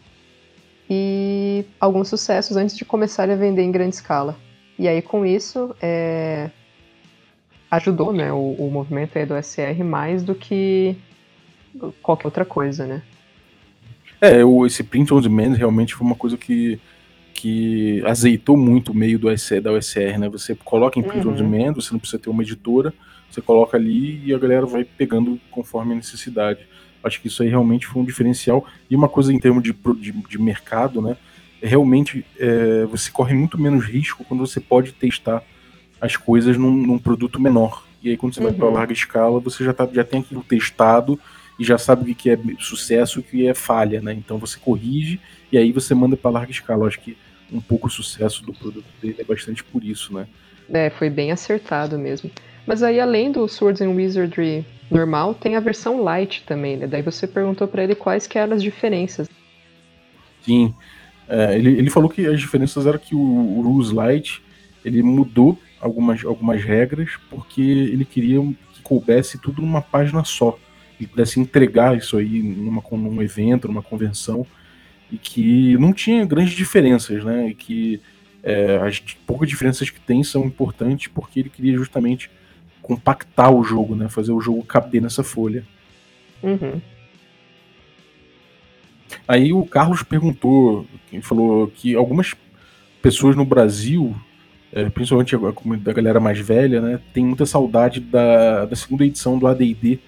[0.90, 4.36] e alguns sucessos antes de começar a vender em grande escala.
[4.80, 6.50] E aí, com isso, é,
[7.70, 10.98] ajudou né, o, o movimento aí do SR mais do que
[12.02, 13.04] qualquer outra coisa, né?
[14.22, 16.80] É, o, esse print on demand realmente foi uma coisa que,
[17.34, 19.28] que azeitou muito o meio do
[19.62, 20.30] da OSR, né?
[20.30, 21.34] Você coloca em print uhum.
[21.34, 22.94] on demand, você não precisa ter uma editora,
[23.30, 26.68] você coloca ali e a galera vai pegando conforme a necessidade.
[27.02, 28.66] Acho que isso aí realmente foi um diferencial.
[28.90, 31.16] E uma coisa em termos de, de, de mercado, né?
[31.62, 35.44] É realmente é, você corre muito menos risco quando você pode testar
[36.02, 37.86] as coisas num, num produto menor.
[38.02, 38.48] E aí quando você uhum.
[38.48, 41.18] vai para larga escala, você já, tá, já tem aquilo testado
[41.60, 44.14] e já sabe o que é sucesso e o que é falha, né?
[44.14, 45.20] Então você corrige
[45.52, 46.84] e aí você manda para larga escala.
[46.84, 47.18] Eu acho que
[47.52, 50.26] um pouco o sucesso do produto dele é bastante por isso, né?
[50.72, 52.32] É, foi bem acertado mesmo.
[52.66, 56.88] Mas aí além do Swords and Wizardry normal, tem a versão light também, né?
[56.88, 59.28] Daí você perguntou para ele quais que eram as diferenças.
[60.44, 60.74] Sim,
[61.28, 64.42] é, ele, ele falou que as diferenças eram que o, o Rules Light
[64.86, 68.40] ele mudou algumas, algumas regras porque ele queria
[68.74, 70.58] que coubesse tudo numa página só
[71.00, 74.46] e pudesse entregar isso aí numa, num evento, numa convenção
[75.12, 77.50] e que não tinha grandes diferenças, né?
[77.50, 78.02] E que
[78.44, 82.30] é, as poucas diferenças que tem são importantes porque ele queria justamente
[82.82, 84.10] compactar o jogo, né?
[84.10, 85.64] Fazer o jogo caber nessa folha.
[86.44, 86.80] Uhum.
[89.28, 90.86] Aí o Carlos perguntou,
[91.22, 92.36] falou que algumas
[93.02, 94.16] pessoas no Brasil,
[94.72, 95.40] é, principalmente a
[95.78, 100.00] da galera mais velha, né, tem muita saudade da, da segunda edição do AD&D,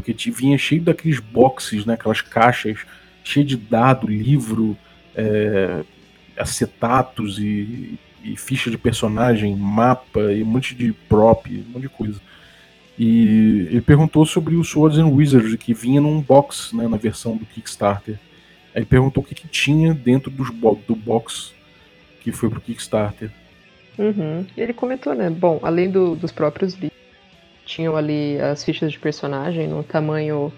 [0.00, 2.78] porque vinha cheio daqueles boxes, né, aquelas caixas,
[3.24, 4.76] cheio de dado, livro,
[5.14, 5.82] é,
[6.36, 11.88] acetatos e, e ficha de personagem, mapa e um monte de prop, um monte de
[11.88, 12.20] coisa.
[12.98, 17.36] E ele perguntou sobre o Swords and Wizards, que vinha num box, né, na versão
[17.36, 18.18] do Kickstarter.
[18.74, 21.52] Aí perguntou o que, que tinha dentro dos bo do box
[22.20, 23.30] que foi pro Kickstarter.
[23.96, 24.46] Uhum.
[24.56, 25.28] E ele comentou, né?
[25.30, 26.97] Bom, além do, dos próprios livros,
[27.68, 30.50] tinham ali as fichas de personagem no tamanho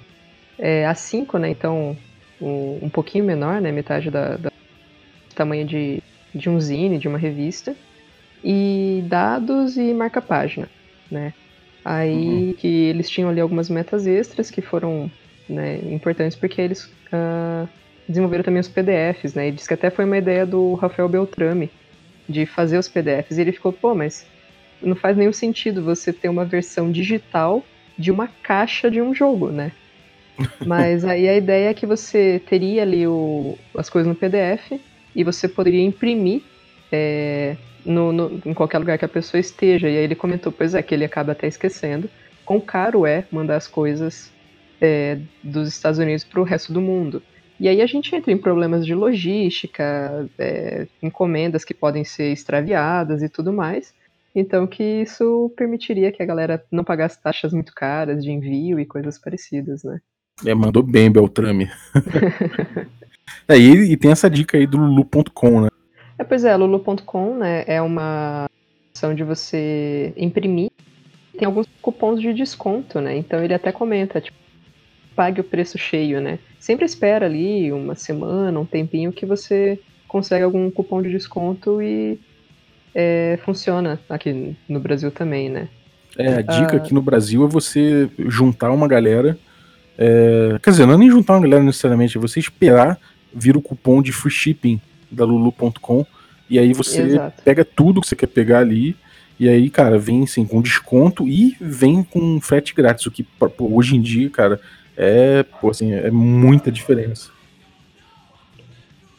[0.56, 1.50] é, A5, né?
[1.50, 1.96] Então,
[2.40, 3.72] um, um pouquinho menor, né?
[3.72, 4.52] Metade da, da
[5.34, 6.00] tamanho de,
[6.32, 7.74] de um zine, de uma revista.
[8.42, 10.70] E dados e marca-página,
[11.10, 11.34] né?
[11.84, 12.54] Aí uhum.
[12.54, 15.10] que eles tinham ali algumas metas extras que foram
[15.48, 17.68] né, importantes porque eles uh,
[18.06, 19.48] desenvolveram também os PDFs, né?
[19.48, 21.70] E diz que até foi uma ideia do Rafael Beltrame
[22.28, 23.36] de fazer os PDFs.
[23.36, 24.26] E ele ficou, pô, mas
[24.82, 27.64] não faz nenhum sentido você ter uma versão digital
[27.98, 29.72] de uma caixa de um jogo, né?
[30.66, 34.80] Mas aí a ideia é que você teria ali o, as coisas no PDF
[35.14, 36.42] e você poderia imprimir
[36.90, 39.88] é, no, no, em qualquer lugar que a pessoa esteja.
[39.88, 42.08] E aí ele comentou, pois é, que ele acaba até esquecendo
[42.44, 44.32] quão caro é mandar as coisas
[44.80, 47.22] é, dos Estados Unidos para o resto do mundo.
[47.60, 53.22] E aí a gente entra em problemas de logística, é, encomendas que podem ser extraviadas
[53.22, 53.94] e tudo mais.
[54.34, 58.86] Então que isso permitiria que a galera não pagasse taxas muito caras de envio e
[58.86, 60.00] coisas parecidas, né?
[60.46, 61.68] É, mandou bem, Beltrame.
[63.48, 65.68] é, e, e, tem essa dica aí do lulu.com, né?
[66.18, 68.46] É, pois é, lulu.com né, é uma
[68.90, 70.70] opção de você imprimir.
[71.36, 73.16] Tem alguns cupons de desconto, né?
[73.16, 74.36] Então ele até comenta, tipo,
[75.14, 76.38] pague o preço cheio, né?
[76.58, 82.18] Sempre espera ali uma semana, um tempinho que você consegue algum cupom de desconto e
[82.94, 85.68] é, funciona aqui no Brasil também, né?
[86.18, 89.38] É, a dica ah, aqui no Brasil é você juntar uma galera.
[89.96, 92.98] É, quer dizer, não é nem juntar uma galera necessariamente, é você esperar
[93.32, 96.04] vir o cupom de free shipping da Lulu.com
[96.48, 97.42] e aí você Exato.
[97.42, 98.96] pega tudo que você quer pegar ali
[99.38, 103.26] e aí, cara, vem assim com desconto e vem com frete grátis, o que
[103.58, 104.60] hoje em dia, cara,
[104.94, 107.30] é, pô, assim, é muita diferença.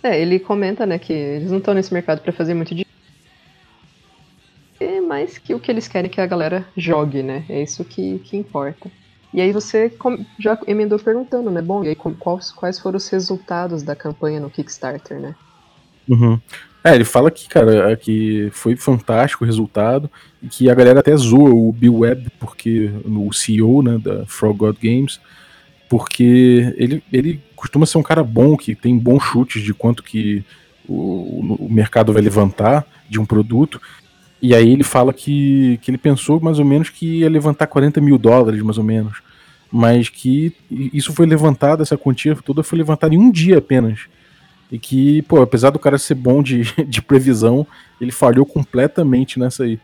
[0.04, 2.91] É, ele comenta, né, que eles não estão nesse mercado para fazer muito dinheiro,
[5.12, 7.44] mas que o que eles querem é que a galera jogue, né?
[7.50, 8.90] É isso que, que importa.
[9.34, 9.92] E aí você
[10.40, 11.62] já emendou perguntando, né?
[11.62, 15.36] Bom, e aí quais, quais foram os resultados da campanha no Kickstarter, né?
[16.08, 16.40] Uhum.
[16.82, 20.10] É, ele fala que, cara, que foi fantástico o resultado
[20.42, 24.58] e que a galera até zoa o Bill Webb, porque o CEO, né, da Frog
[24.58, 25.20] God Games,
[25.90, 30.42] porque ele, ele costuma ser um cara bom, que tem bons chutes de quanto que
[30.88, 33.82] o, o mercado vai levantar de um produto.
[34.42, 38.02] E aí ele fala que, que ele pensou mais ou menos que ia levantar 40
[38.02, 39.22] mil dólares, mais ou menos.
[39.72, 44.08] Mas que isso foi levantado, essa quantia toda foi levantada em um dia apenas.
[44.72, 47.68] E que, pô, apesar do cara ser bom de, de previsão,
[48.00, 49.80] ele falhou completamente nessa aí.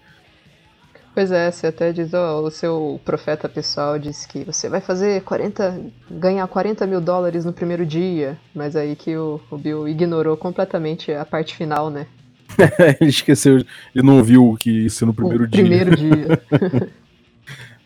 [1.13, 5.23] Pois é, você até diz, ó, o seu profeta pessoal disse que você vai fazer
[5.23, 5.81] 40.
[6.11, 8.37] ganhar 40 mil dólares no primeiro dia.
[8.53, 12.05] Mas aí que o, o Bill ignorou completamente a parte final, né?
[13.01, 15.61] ele esqueceu, ele não ouviu que isso no primeiro o dia.
[15.61, 16.89] Primeiro dia.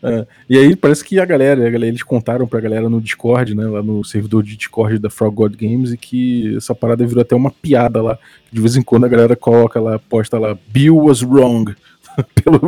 [0.02, 3.54] É, e aí parece que a galera, a galera, eles contaram pra galera no Discord,
[3.54, 7.22] né, lá no servidor de Discord da Frog God Games, e que essa parada virou
[7.22, 8.18] até uma piada lá.
[8.50, 11.72] De vez em quando a galera coloca lá, posta lá, Bill was wrong,
[12.34, 12.58] pelo,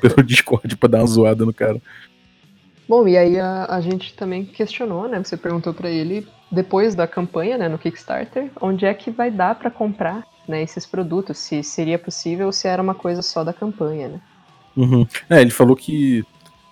[0.00, 1.80] pelo Discord pra dar uma zoada no cara.
[2.86, 7.06] Bom, e aí a, a gente também questionou, né, você perguntou pra ele, depois da
[7.06, 11.62] campanha, né, no Kickstarter, onde é que vai dar pra comprar, né, esses produtos, se
[11.62, 14.20] seria possível ou se era uma coisa só da campanha, né.
[14.76, 15.06] Uhum.
[15.28, 16.24] É, ele falou que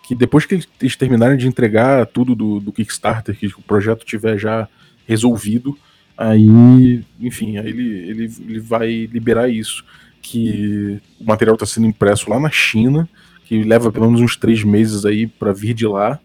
[0.08, 4.38] que depois que eles terminarem de entregar tudo do, do Kickstarter, que o projeto tiver
[4.38, 4.66] já
[5.06, 5.76] resolvido,
[6.16, 9.84] aí, enfim, aí ele, ele, ele vai liberar isso.
[10.22, 13.06] Que o material está sendo impresso lá na China,
[13.44, 16.18] que leva pelo menos uns três meses aí para vir de lá,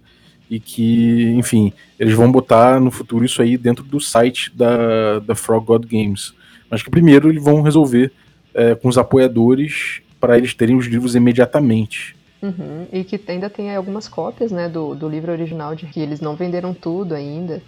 [0.49, 5.35] e que, enfim, eles vão botar no futuro isso aí dentro do site da, da
[5.35, 6.33] Frog God Games.
[6.69, 8.12] Mas que primeiro eles vão resolver
[8.54, 12.15] é, com os apoiadores para eles terem os livros imediatamente.
[12.41, 16.19] Uhum, e que ainda tem algumas cópias, né, do, do livro original, de que eles
[16.19, 17.62] não venderam tudo ainda.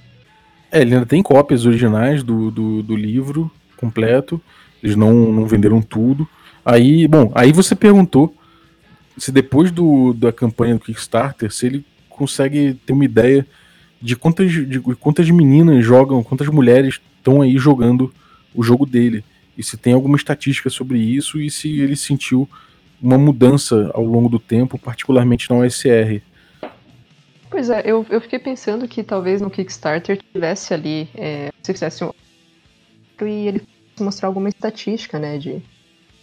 [0.71, 4.41] É, ele ainda tem cópias originais do, do, do livro completo,
[4.83, 6.27] eles não, não venderam tudo.
[6.65, 8.35] Aí, bom, aí você perguntou
[9.17, 13.45] se depois do, da campanha do Kickstarter, se ele consegue ter uma ideia
[14.01, 18.13] de quantas, de quantas meninas jogam, quantas mulheres estão aí jogando
[18.55, 19.23] o jogo dele.
[19.57, 22.47] E se tem alguma estatística sobre isso e se ele sentiu
[23.01, 26.21] uma mudança ao longo do tempo, particularmente na OSR.
[27.49, 32.03] Pois é, eu, eu fiquei pensando que talvez no Kickstarter tivesse ali, é, se fizesse
[32.03, 32.11] um.
[33.21, 33.61] e ele
[33.99, 35.61] mostrar alguma estatística, né, de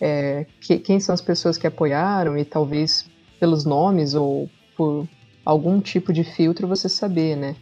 [0.00, 3.08] é, que, quem são as pessoas que apoiaram e talvez
[3.40, 5.08] pelos nomes ou por
[5.44, 7.56] algum tipo de filtro você saber, né.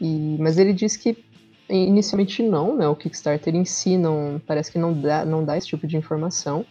[0.00, 1.16] E, mas ele disse que
[1.76, 5.66] inicialmente não, né, o Kickstarter em si não, parece que não dá, não dá esse
[5.66, 6.64] tipo de informação,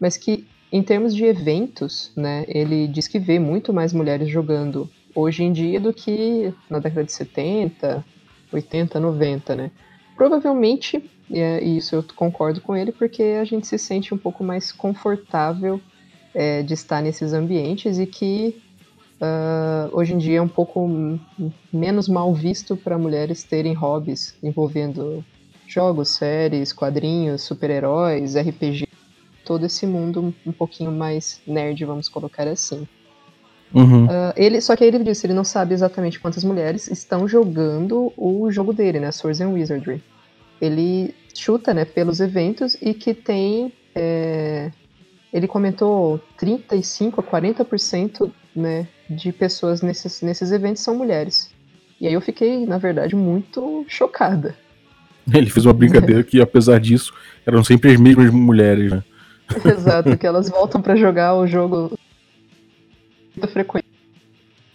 [0.00, 4.88] mas que em termos de eventos, né, ele diz que vê muito mais mulheres jogando
[5.14, 8.04] hoje em dia do que na década de 70,
[8.52, 9.70] 80, 90, né?
[10.16, 14.44] Provavelmente, é, e isso eu concordo com ele, porque a gente se sente um pouco
[14.44, 15.80] mais confortável
[16.34, 18.60] é, de estar nesses ambientes e que
[19.20, 20.88] uh, hoje em dia é um pouco
[21.72, 25.24] menos mal visto para mulheres terem hobbies envolvendo
[25.66, 28.88] jogos, séries, quadrinhos, super-heróis, RPG
[29.44, 32.86] todo esse mundo um pouquinho mais nerd, vamos colocar assim.
[33.74, 34.04] Uhum.
[34.04, 38.12] Uh, ele, só que aí ele disse, ele não sabe exatamente quantas mulheres estão jogando
[38.16, 40.02] o jogo dele, né, Swords and Wizardry.
[40.60, 44.70] Ele chuta, né, pelos eventos e que tem, é,
[45.32, 51.50] ele comentou 35 a 40% né, de pessoas nesses, nesses eventos são mulheres.
[52.00, 54.56] E aí eu fiquei, na verdade, muito chocada.
[55.32, 57.12] Ele fez uma brincadeira que, apesar disso,
[57.44, 59.02] eram sempre as mesmas mulheres, né?
[59.64, 61.98] Exato, que elas voltam para jogar o jogo
[63.36, 63.86] muito frequente.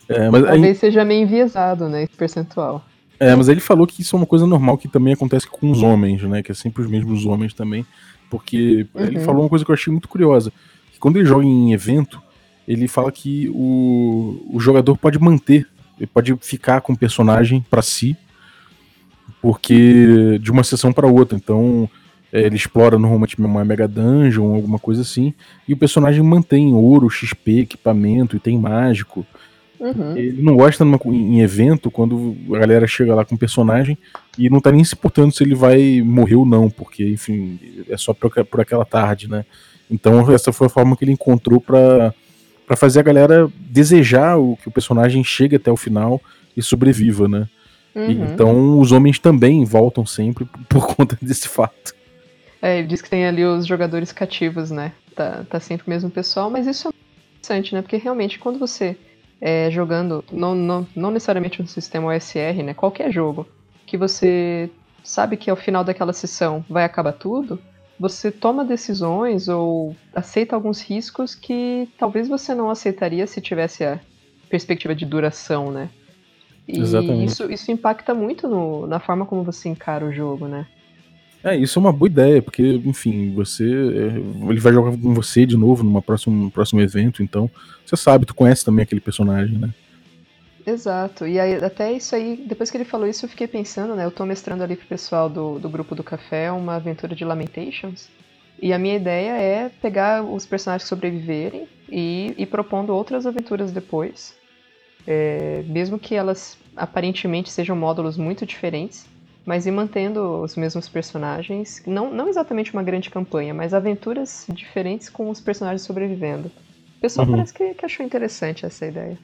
[0.10, 2.86] É, mas Talvez aí, seja meio enviesado, né, esse percentual.
[3.20, 5.82] é, mas ele falou que isso é uma coisa normal que também acontece com os
[5.82, 6.44] homens, né?
[6.44, 7.86] Que é sempre os mesmos homens também.
[8.34, 9.24] Porque ele Uhum.
[9.26, 10.52] falou uma coisa que eu achei muito curiosa.
[10.92, 12.20] Que quando ele joga em evento,
[12.68, 15.68] ele fala que o, o jogador pode manter,
[16.00, 18.18] ele pode ficar com o personagem pra si,
[19.40, 21.38] porque de uma sessão pra outra.
[21.38, 21.88] Então,
[22.32, 25.32] é, ele explora normalmente uma mega dungeon, alguma coisa assim,
[25.68, 29.24] e o personagem mantém ouro, XP, equipamento, e tem mágico.
[29.84, 30.16] Uhum.
[30.16, 33.98] Ele não gosta numa, em evento quando a galera chega lá com o personagem
[34.38, 37.98] e não tá nem se importando se ele vai morrer ou não, porque, enfim, é
[37.98, 39.46] só por, por aquela tarde, né?
[39.92, 42.14] Então, essa foi a forma que ele encontrou pra
[42.78, 46.22] fazer a galera desejar o, que o personagem chegue até o final
[46.56, 47.50] e sobreviva, né?
[47.94, 48.34] E, Uhum.
[48.34, 51.94] então, os homens também voltam sempre por, por conta desse fato.
[52.62, 54.94] É, ele diz que tem ali os jogadores cativos, né?
[55.14, 56.92] Tá, tá sempre o mesmo pessoal, mas isso é
[57.38, 57.82] interessante, né?
[57.82, 58.96] Porque realmente quando você
[59.46, 62.74] é jogando, não, não, não necessariamente no sistema OSR, né?
[62.74, 63.46] Qualquer jogo,
[63.86, 64.70] que você
[65.04, 67.60] sabe que ao final daquela sessão vai acabar tudo,
[68.00, 74.00] você toma decisões ou aceita alguns riscos que talvez você não aceitaria se tivesse a
[74.50, 75.90] perspectiva de duração, né?
[76.66, 77.26] E Exatamente.
[77.26, 80.66] isso, isso impacta muito no- na forma como você encara o jogo, né?
[81.44, 83.66] É, isso é uma boa ideia, porque, enfim, você.
[83.66, 87.50] é, ele vai jogar com você de novo numa próxima, num próximo evento, então.
[87.86, 89.70] Você sabe, tu conhece também aquele personagem, né?
[90.66, 91.28] Exato.
[91.28, 94.06] E aí, até isso aí, depois que ele falou isso, eu fiquei pensando, né?
[94.06, 98.10] Eu tô mestrando ali pro pessoal do, do grupo do café uma aventura de Lamentations.
[98.62, 103.72] E a minha ideia é pegar os personagens que sobreviverem e, e propondo outras aventuras
[103.72, 104.34] depois.
[105.06, 109.06] É, mesmo que elas aparentemente sejam módulos muito diferentes,
[109.46, 115.10] mas ir mantendo os mesmos personagens, não, não exatamente uma grande campanha, mas aventuras diferentes
[115.10, 116.48] com os personagens sobrevivendo.
[116.98, 117.34] O pessoal Uhum.
[117.34, 119.18] parece que, que achou interessante essa ideia.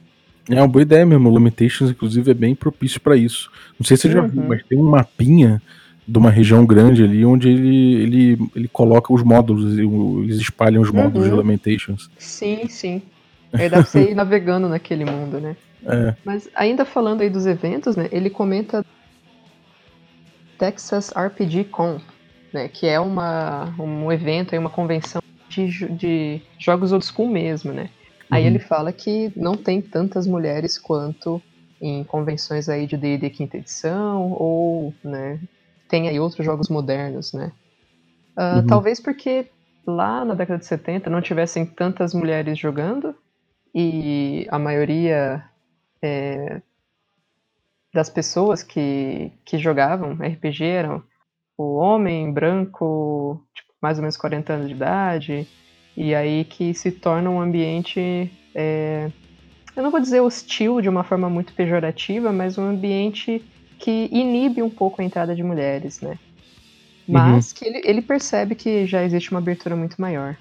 [0.48, 1.30] É uma boa ideia mesmo.
[1.30, 3.50] O Limitations, inclusive, é bem propício pra isso.
[3.78, 4.48] Não sei se você já viu, Uhum.
[4.48, 5.62] mas tem um mapinha
[6.06, 9.86] de uma região grande ali onde ele, ele, ele coloca os módulos, ele-
[10.24, 11.36] eles espalham os módulos de Uhum.
[11.38, 12.10] Lamentations.
[12.18, 13.00] Sim, sim.
[13.52, 15.56] Aí dá pra você ir navegando naquele mundo, né?
[15.86, 16.14] É.
[16.24, 18.08] Mas ainda falando aí dos eventos, né?
[18.12, 18.84] Ele comenta
[20.60, 22.00] Texas RPG Con,
[22.54, 22.68] né?
[22.68, 25.20] Que é uma, um evento, uma convenção
[25.50, 27.90] de, de jogos old school mesmo, né?
[28.30, 28.46] Aí Uhum.
[28.46, 31.42] ele fala que não tem tantas mulheres quanto
[31.82, 35.40] em convenções aí de D&D quinta edição ou, né?
[35.88, 37.52] Tem aí outros jogos modernos, né?
[38.36, 38.66] Ah, Uhum.
[38.66, 39.50] Talvez porque
[39.86, 43.16] lá na década de 70 não tivessem tantas mulheres jogando
[43.74, 45.44] e a maioria
[46.02, 46.62] é,
[47.92, 51.02] das pessoas que, que jogavam RPG eram
[51.58, 55.48] o homem branco, tipo, mais ou menos 40 anos de idade,
[55.96, 59.10] e aí que se torna um ambiente, é,
[59.76, 63.44] eu não vou dizer hostil de uma forma muito pejorativa, mas um ambiente
[63.78, 66.18] que inibe um pouco a entrada de mulheres, né?
[67.08, 70.36] Mas que ele, ele percebe que já existe uma abertura muito maior.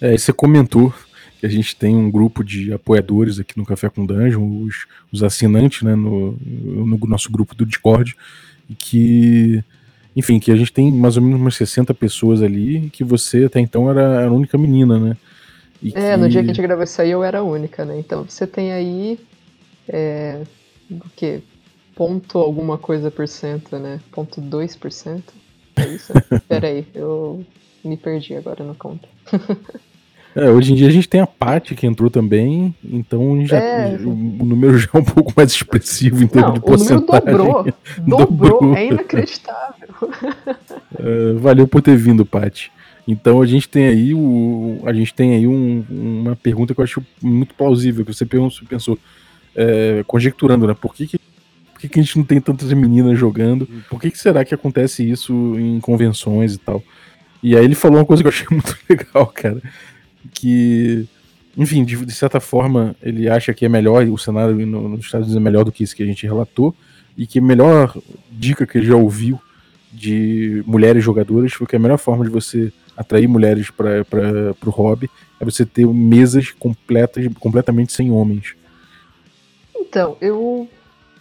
[0.00, 0.94] É, e você comentou
[1.38, 5.22] que a gente tem um grupo de apoiadores aqui no Café com Dungeon, os, os
[5.22, 8.16] assinantes, né, no, no nosso grupo do Discord,
[8.68, 9.62] e que,
[10.16, 13.60] enfim, que a gente tem mais ou menos umas 60 pessoas ali, que você até
[13.60, 15.16] então era a única menina, né?
[15.80, 17.98] E É, no dia que a gente gravou isso aí eu era a única, né?
[17.98, 19.18] Então você tem aí.
[19.88, 20.42] É,
[20.90, 21.40] o quê?
[21.94, 24.00] Ponto alguma coisa por cento, né?
[24.10, 25.22] Ponto 2%.
[25.76, 26.12] É isso?
[26.48, 27.44] Pera aí, eu
[27.84, 29.08] me perdi agora na conta.
[30.36, 33.96] É, hoje em dia a gente tem a Paty que entrou também, então já, É.
[33.96, 37.24] o, o número já é um pouco mais expressivo em termos de o número porcentagem.
[37.26, 37.64] dobrou.
[38.06, 38.26] Dobrou.
[38.60, 39.88] Dobrou, é inacreditável.
[40.98, 42.70] É, valeu por ter vindo, Paty.
[43.06, 46.84] Então a gente tem aí o, a gente tem aí um- uma pergunta que eu
[46.84, 48.98] acho muito plausível que você pensou, pensou
[49.54, 50.74] é, conjecturando, né?
[50.74, 53.68] Por que, que por que, que a gente não tem tantas meninas jogando?
[53.88, 56.82] Por que, que será que acontece isso em convenções e tal?
[57.42, 59.62] E aí ele falou uma coisa que eu achei muito legal, cara,
[60.32, 61.06] que
[61.56, 65.26] enfim, de, de certa forma, ele acha que é melhor, o cenário no- nos Estados
[65.26, 66.72] Unidos é melhor do que isso que a gente relatou,
[67.16, 67.96] e que a melhor
[68.30, 69.40] dica que ele já ouviu
[69.92, 74.04] de mulheres jogadoras foi que a melhor forma de você atrair mulheres para
[74.64, 78.54] o hobby é você ter mesas completas, completamente sem homens.
[79.76, 80.68] Então, eu,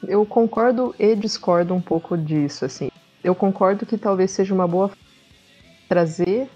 [0.07, 2.89] eu concordo e discordo um pouco disso, assim.
[3.23, 4.91] Eu concordo que talvez seja uma boa
[5.89, 6.47] trazer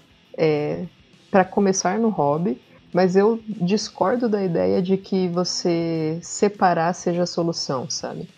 [1.32, 2.60] para começar no hobby,
[2.92, 8.28] mas eu discordo da ideia de que você separar seja a solução, sabe?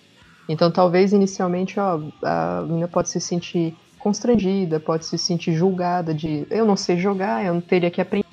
[0.49, 6.47] Então talvez inicialmente ó, a menina pode se sentir constrangida, pode se sentir julgada de
[6.49, 8.29] eu não sei jogar, eu não teria que aprender.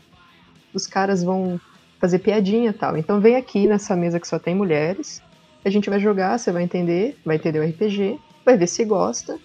[0.71, 1.59] Os caras vão
[1.99, 2.95] fazer piadinha tal.
[2.95, 5.23] Então vem aqui nessa mesa que só tem mulheres,
[5.65, 9.39] a gente vai jogar, você vai entender, vai entender o RPG, vai ver se gosta.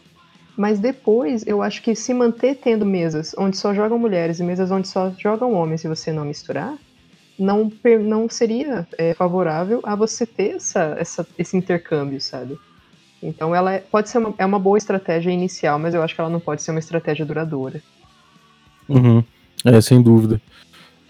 [0.57, 4.71] Mas depois eu acho que se manter tendo mesas onde só jogam mulheres e mesas
[4.71, 6.75] onde só jogam homens e você não misturar,
[7.39, 7.71] não,
[8.03, 12.59] não seria é, favorável a você ter essa, essa- esse intercâmbio, sabe?
[13.23, 16.21] Então ela é- pode ser uma, é uma boa estratégia inicial, mas eu acho que
[16.21, 17.83] ela não pode ser uma estratégia duradoura.
[18.89, 19.23] Uhum.
[19.65, 20.41] É, sem dúvida.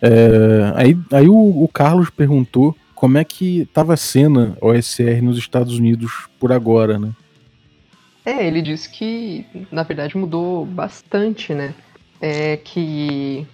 [0.02, 5.38] É, aí aí o, o Carlos perguntou como é que tava a cena OSR nos
[5.38, 7.11] Estados Unidos por agora, né?
[8.26, 11.72] É, ele disse que na verdade mudou bastante, né?
[12.20, 13.46] É que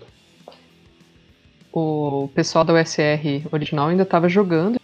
[1.70, 4.80] o pessoal da USR original ainda estava jogando,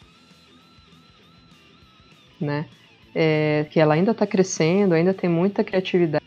[2.38, 2.66] né?
[3.14, 6.24] É, que ela ainda está crescendo, ainda tem muita criatividade,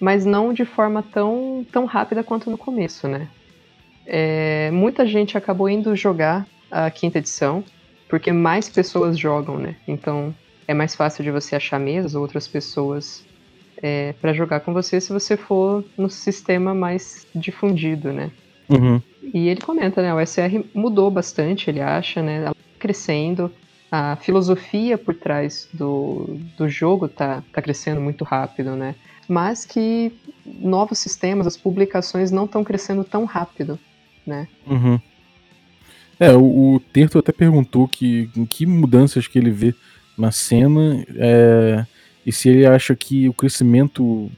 [0.00, 3.28] mas não de forma tão, tão rápida quanto no começo, né?
[4.06, 7.62] É, muita gente acabou indo jogar a quinta edição,
[8.08, 9.76] porque mais pessoas jogam, né?
[9.86, 10.34] Então
[10.68, 13.24] é mais fácil de você achar mesas ou outras pessoas
[13.82, 18.30] é, para jogar com você se você for no sistema mais difundido, né?
[18.68, 19.00] Uhum.
[19.32, 20.12] E ele comenta, né?
[20.12, 22.36] O SR mudou bastante, ele acha, né?
[22.36, 23.50] Ela tá crescendo,
[23.90, 28.94] a filosofia por trás do, do jogo tá, tá crescendo muito rápido, né?
[29.26, 30.12] Mas que
[30.44, 33.78] novos sistemas, as publicações não estão crescendo tão rápido,
[34.26, 34.46] né?
[34.66, 35.00] Uhum.
[36.20, 39.74] É, o, o Terto até perguntou que, em que mudanças que ele vê
[40.18, 41.86] na cena é,
[42.26, 44.30] e se ele acha que o crescimento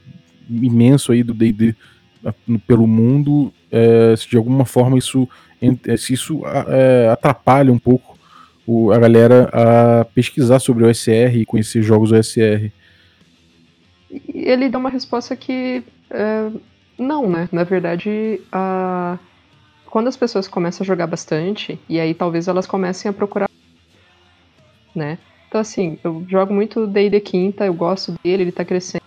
[0.49, 1.75] imenso aí do D&D
[2.67, 5.29] pelo mundo, é, se de alguma forma isso
[5.87, 8.19] é, se isso é, atrapalha um pouco
[8.95, 12.71] a galera a pesquisar sobre o OSR e conhecer jogos OSR.
[14.33, 16.51] Ele dá uma resposta que é,
[17.01, 17.49] não, né?
[17.51, 19.19] Na verdade, a...
[19.87, 23.49] quando as pessoas começam a jogar bastante, e aí talvez elas comecem a procurar,
[24.95, 25.19] né?
[25.51, 29.03] Então assim, eu jogo muito D&D quinta, eu gosto dele, ele tá crescendo.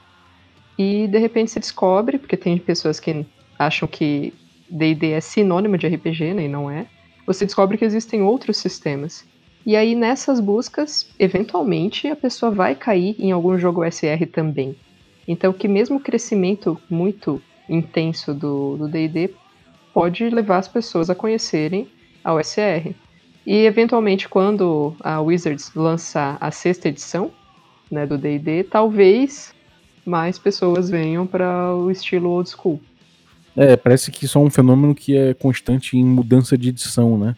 [0.78, 3.26] E de repente você descobre, porque tem pessoas que
[3.58, 4.34] acham que
[4.70, 6.86] D&D é sinônimo de RPG, né, e não é.
[7.26, 9.26] Você descobre que existem outros sistemas.
[9.66, 14.76] E aí nessas buscas, eventualmente a pessoa vai cair em algum jogo SR também.
[15.26, 19.34] Então que mesmo o crescimento muito intenso do D&D
[19.94, 21.88] pode levar as pessoas a conhecerem
[22.22, 22.94] a OSR.
[23.46, 27.32] E eventualmente quando a Wizards lançar a sexta edição
[27.92, 29.54] né, do D&D, talvez
[30.06, 32.82] mais pessoas venham para o estilo old school.
[33.56, 37.36] É, parece que isso é um fenômeno que é constante em mudança de edição, né?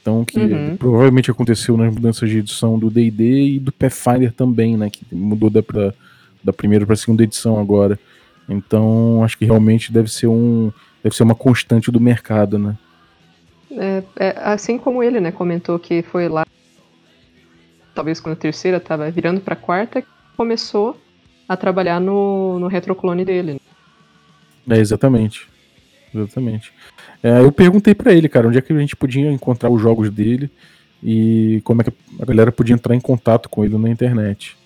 [0.00, 0.76] Então, que uhum.
[0.76, 4.88] provavelmente aconteceu nas mudanças de edição do D&D e do Pathfinder também, né?
[4.88, 5.92] Que mudou da, pra,
[6.42, 7.98] da primeira para a segunda edição agora.
[8.48, 10.72] Então, acho que realmente deve ser um
[11.02, 12.76] deve ser uma constante do mercado, né?
[13.72, 16.44] É, é, assim como ele, né, comentou que foi lá,
[17.94, 20.02] talvez quando a terceira estava virando para a quarta,
[20.36, 21.00] começou
[21.48, 23.60] a trabalhar no, no retroclone dele.
[24.66, 24.76] Né?
[24.76, 25.48] É, exatamente.
[26.12, 26.72] Exatamente.
[27.22, 30.10] É, eu perguntei para ele, cara, onde é que a gente podia encontrar os jogos
[30.10, 30.50] dele
[31.02, 34.56] e como é que a galera podia entrar em contato com ele na internet.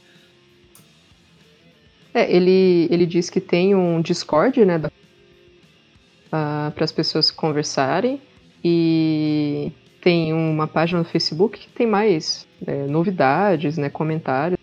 [2.15, 8.21] É, ele, ele diz que tem um Discord, né, uh, para as pessoas conversarem
[8.65, 14.59] e tem uma página no Facebook que tem mais é, novidades, né, comentários.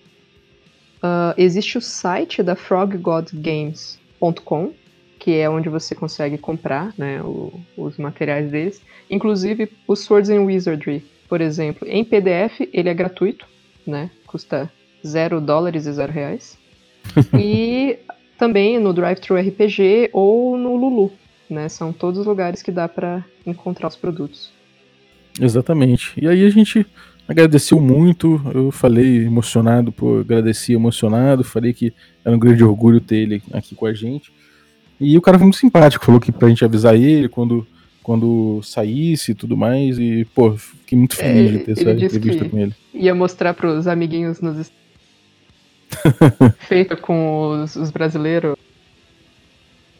[0.97, 4.73] Uh, existe o site da froggodgames.com,
[5.19, 8.81] que é onde você consegue comprar né, o, os materiais deles.
[9.09, 13.47] Inclusive o Swords and Wizardry, por exemplo, em PDF ele é gratuito,
[13.85, 14.09] né?
[14.27, 14.69] Custa
[15.05, 16.57] 0 dólares e 0 reais.
[17.39, 17.99] e
[18.37, 21.11] também no Drive-Thru RPG ou no Lulu,
[21.53, 21.69] né?
[21.69, 24.51] São todos os lugares que dá para encontrar os produtos.
[25.39, 26.13] Exatamente.
[26.21, 26.85] E aí a gente
[27.27, 31.93] agradeceu muito, eu falei emocionado, pô, agradeci emocionado, falei que
[32.25, 34.31] era um grande orgulho ter ele aqui com a gente.
[34.99, 37.65] E o cara foi muito simpático, falou que pra gente avisar ele quando,
[38.03, 39.97] quando saísse e tudo mais.
[39.97, 42.75] E, pô, fiquei muito feliz é, de ter essa entrevista com ele.
[42.93, 44.71] Ia mostrar pros amiguinhos nos
[46.59, 48.55] feita com os, os brasileiros.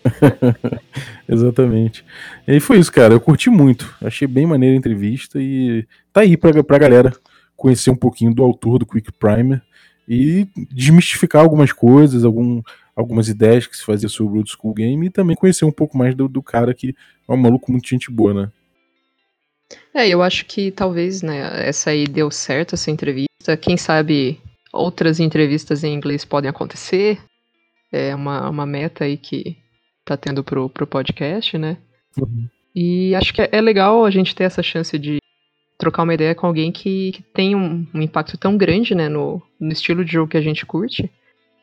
[1.27, 2.03] Exatamente.
[2.47, 3.13] E foi isso, cara.
[3.13, 3.93] Eu curti muito.
[4.01, 7.13] Achei bem maneira a entrevista e tá aí pra, pra galera
[7.55, 9.61] conhecer um pouquinho do autor do Quick Primer
[10.07, 12.61] e desmistificar algumas coisas, algum,
[12.95, 15.97] algumas ideias que se fazia sobre o Old School Game e também conhecer um pouco
[15.97, 16.95] mais do, do cara que
[17.29, 18.51] é um maluco muito gente boa, né?
[19.93, 23.55] É, eu acho que talvez, né, essa aí deu certo, essa entrevista.
[23.55, 24.41] Quem sabe
[24.73, 27.19] outras entrevistas em inglês podem acontecer.
[27.91, 29.57] É uma, uma meta aí que
[30.17, 31.77] tá tendo pro, pro podcast, né?
[32.17, 32.47] Uhum.
[32.75, 35.17] E acho que é, é, legal a gente ter essa chance de
[35.77, 39.41] trocar uma ideia com alguém que, que tem um, um, impacto tão grande, né, no,
[39.59, 41.09] no estilo de jogo que a gente curte.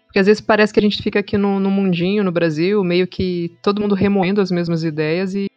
[0.06, 3.06] Porque às vezes parece que a gente fica aqui no, no mundinho, no Brasil, meio
[3.06, 5.48] que todo mundo remoendo as mesmas ideias e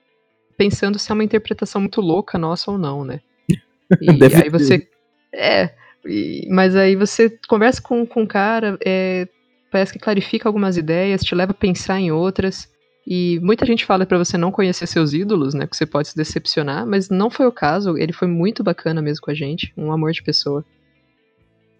[0.57, 3.21] pensando se é uma interpretação muito louca nossa ou não, né?
[4.01, 4.87] E Deve aí você.
[5.33, 5.73] É,
[6.05, 9.27] e, mas aí você conversa com, com um cara, é,
[9.69, 12.70] parece que clarifica algumas ideias, te leva a pensar em outras.
[13.05, 15.65] E muita gente fala para você não conhecer seus ídolos, né?
[15.65, 17.97] Que você pode se decepcionar, mas não foi o caso.
[17.97, 20.63] Ele foi muito bacana mesmo com a gente, um amor de pessoa.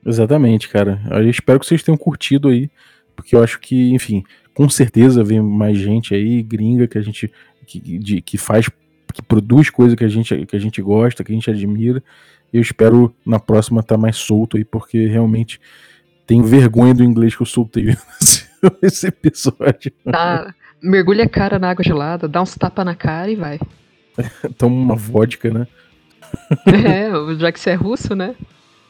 [0.05, 0.99] Exatamente, cara.
[1.11, 2.69] Eu espero que vocês tenham curtido aí,
[3.15, 7.32] porque eu acho que, enfim, com certeza vem mais gente aí, gringa, que a gente
[7.67, 8.67] que, de, que faz,
[9.13, 12.03] que produz coisa que a gente que a gente gosta, que a gente admira.
[12.51, 15.61] E eu espero na próxima estar tá mais solto aí, porque realmente
[16.26, 17.95] tenho vergonha do inglês que eu soltei
[18.82, 19.91] nesse episódio.
[20.03, 23.59] Tá, mergulha a cara na água gelada, dá uns tapas na cara e vai.
[24.57, 25.67] Toma uma vodka, né?
[26.65, 28.36] É, já que você é russo, né?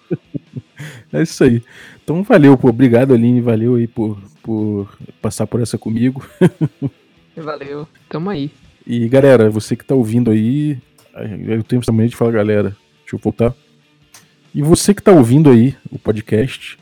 [1.13, 1.61] É isso aí.
[2.03, 2.69] Então valeu, pô.
[2.69, 3.39] Obrigado, Aline.
[3.39, 4.89] Valeu aí por, por
[5.21, 6.27] passar por essa comigo.
[7.37, 7.87] Valeu.
[8.09, 8.49] Tamo aí.
[8.85, 10.79] E galera, você que tá ouvindo aí.
[11.45, 12.75] Eu tenho essa de falar, galera.
[13.01, 13.53] Deixa eu voltar.
[14.55, 16.79] E você que tá ouvindo aí o podcast,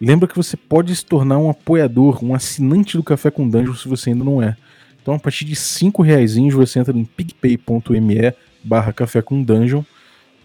[0.00, 3.88] lembra que você pode se tornar um apoiador, um assinante do Café com Dungeon se
[3.88, 4.56] você ainda não é.
[5.02, 9.82] Então, a partir de 5 reais você entra em picpay.me barra café com dungeon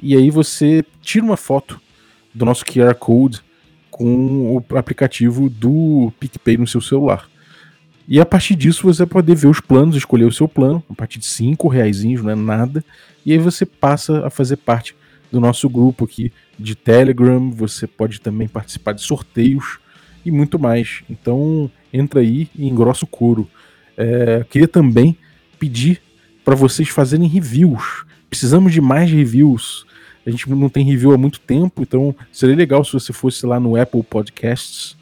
[0.02, 1.80] e aí você tira uma foto
[2.34, 3.42] do nosso QR Code
[3.90, 7.30] com o aplicativo do PicPay no seu celular.
[8.08, 10.94] E a partir disso você vai poder ver os planos, escolher o seu plano, a
[10.94, 12.84] partir de 5 reais, não é nada.
[13.26, 14.96] E aí você passa a fazer parte
[15.32, 17.52] do nosso grupo aqui de Telegram.
[17.52, 19.80] Você pode também participar de sorteios
[20.26, 21.04] e muito mais.
[21.10, 23.48] Então entra aí e engrossa o couro.
[23.98, 25.18] É, queria também
[25.60, 26.02] pedir
[26.44, 28.06] para vocês fazerem reviews.
[28.30, 29.86] Precisamos de mais reviews.
[30.26, 33.60] A gente não tem review há muito tempo, então seria legal se você fosse lá
[33.60, 34.98] no Apple Podcasts,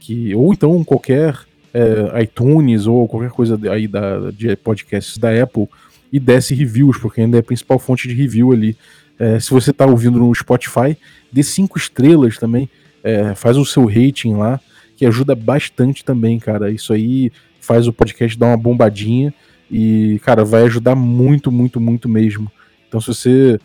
[0.00, 1.38] que ou então qualquer
[1.74, 5.68] é, iTunes ou qualquer coisa aí da, de podcasts da Apple
[6.12, 8.76] e desse reviews, porque ainda é a principal fonte de review ali.
[9.18, 10.96] É, se você está ouvindo no Spotify,
[11.30, 12.68] dê cinco estrelas também,
[13.02, 14.60] é, faz o seu rating lá,
[14.96, 16.70] que ajuda bastante também, cara.
[16.70, 19.32] Isso aí faz o podcast dar uma bombadinha
[19.70, 22.50] e, cara, vai ajudar muito, muito, muito mesmo.
[22.88, 23.60] Então, se você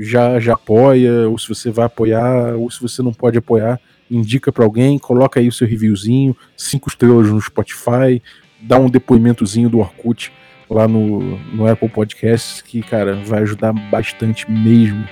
[0.00, 3.80] já, já apoia, ou se você vai apoiar, ou se você não pode apoiar,
[4.10, 8.22] indica para alguém, coloca aí o seu reviewzinho, cinco estrelas no Spotify,
[8.60, 10.32] dá um depoimentozinho do Orkut
[10.68, 15.06] lá no, no Apple Podcasts, que, cara, vai ajudar bastante mesmo.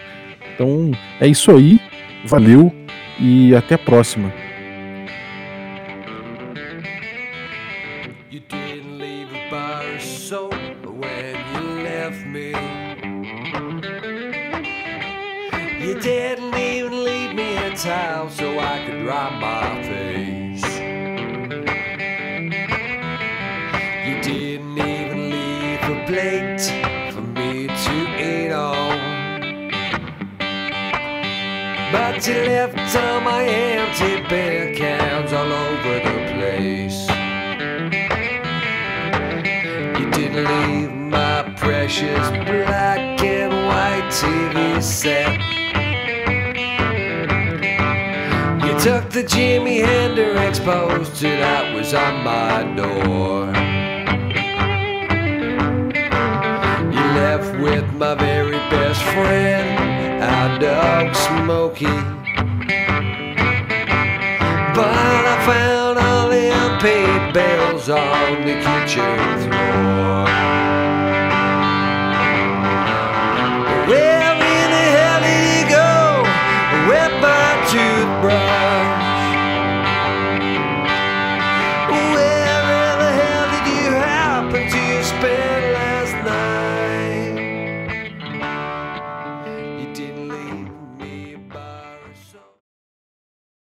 [0.55, 1.81] Então, é isso aí,
[2.25, 2.73] valeu
[3.19, 4.33] e até a próxima.
[15.83, 20.42] You didn't even leave me so I could dry my face.
[32.25, 37.09] You left all my empty beer cans all over the place.
[39.99, 45.33] You didn't leave my precious black and white TV set.
[48.65, 53.47] You took the Jimi Hendrix poster that was on my door.
[56.95, 59.92] You left with my very best friend,
[60.23, 61.87] our dog Smokey.
[64.75, 70.32] But I found all the unpaid bills on the kitchen floor.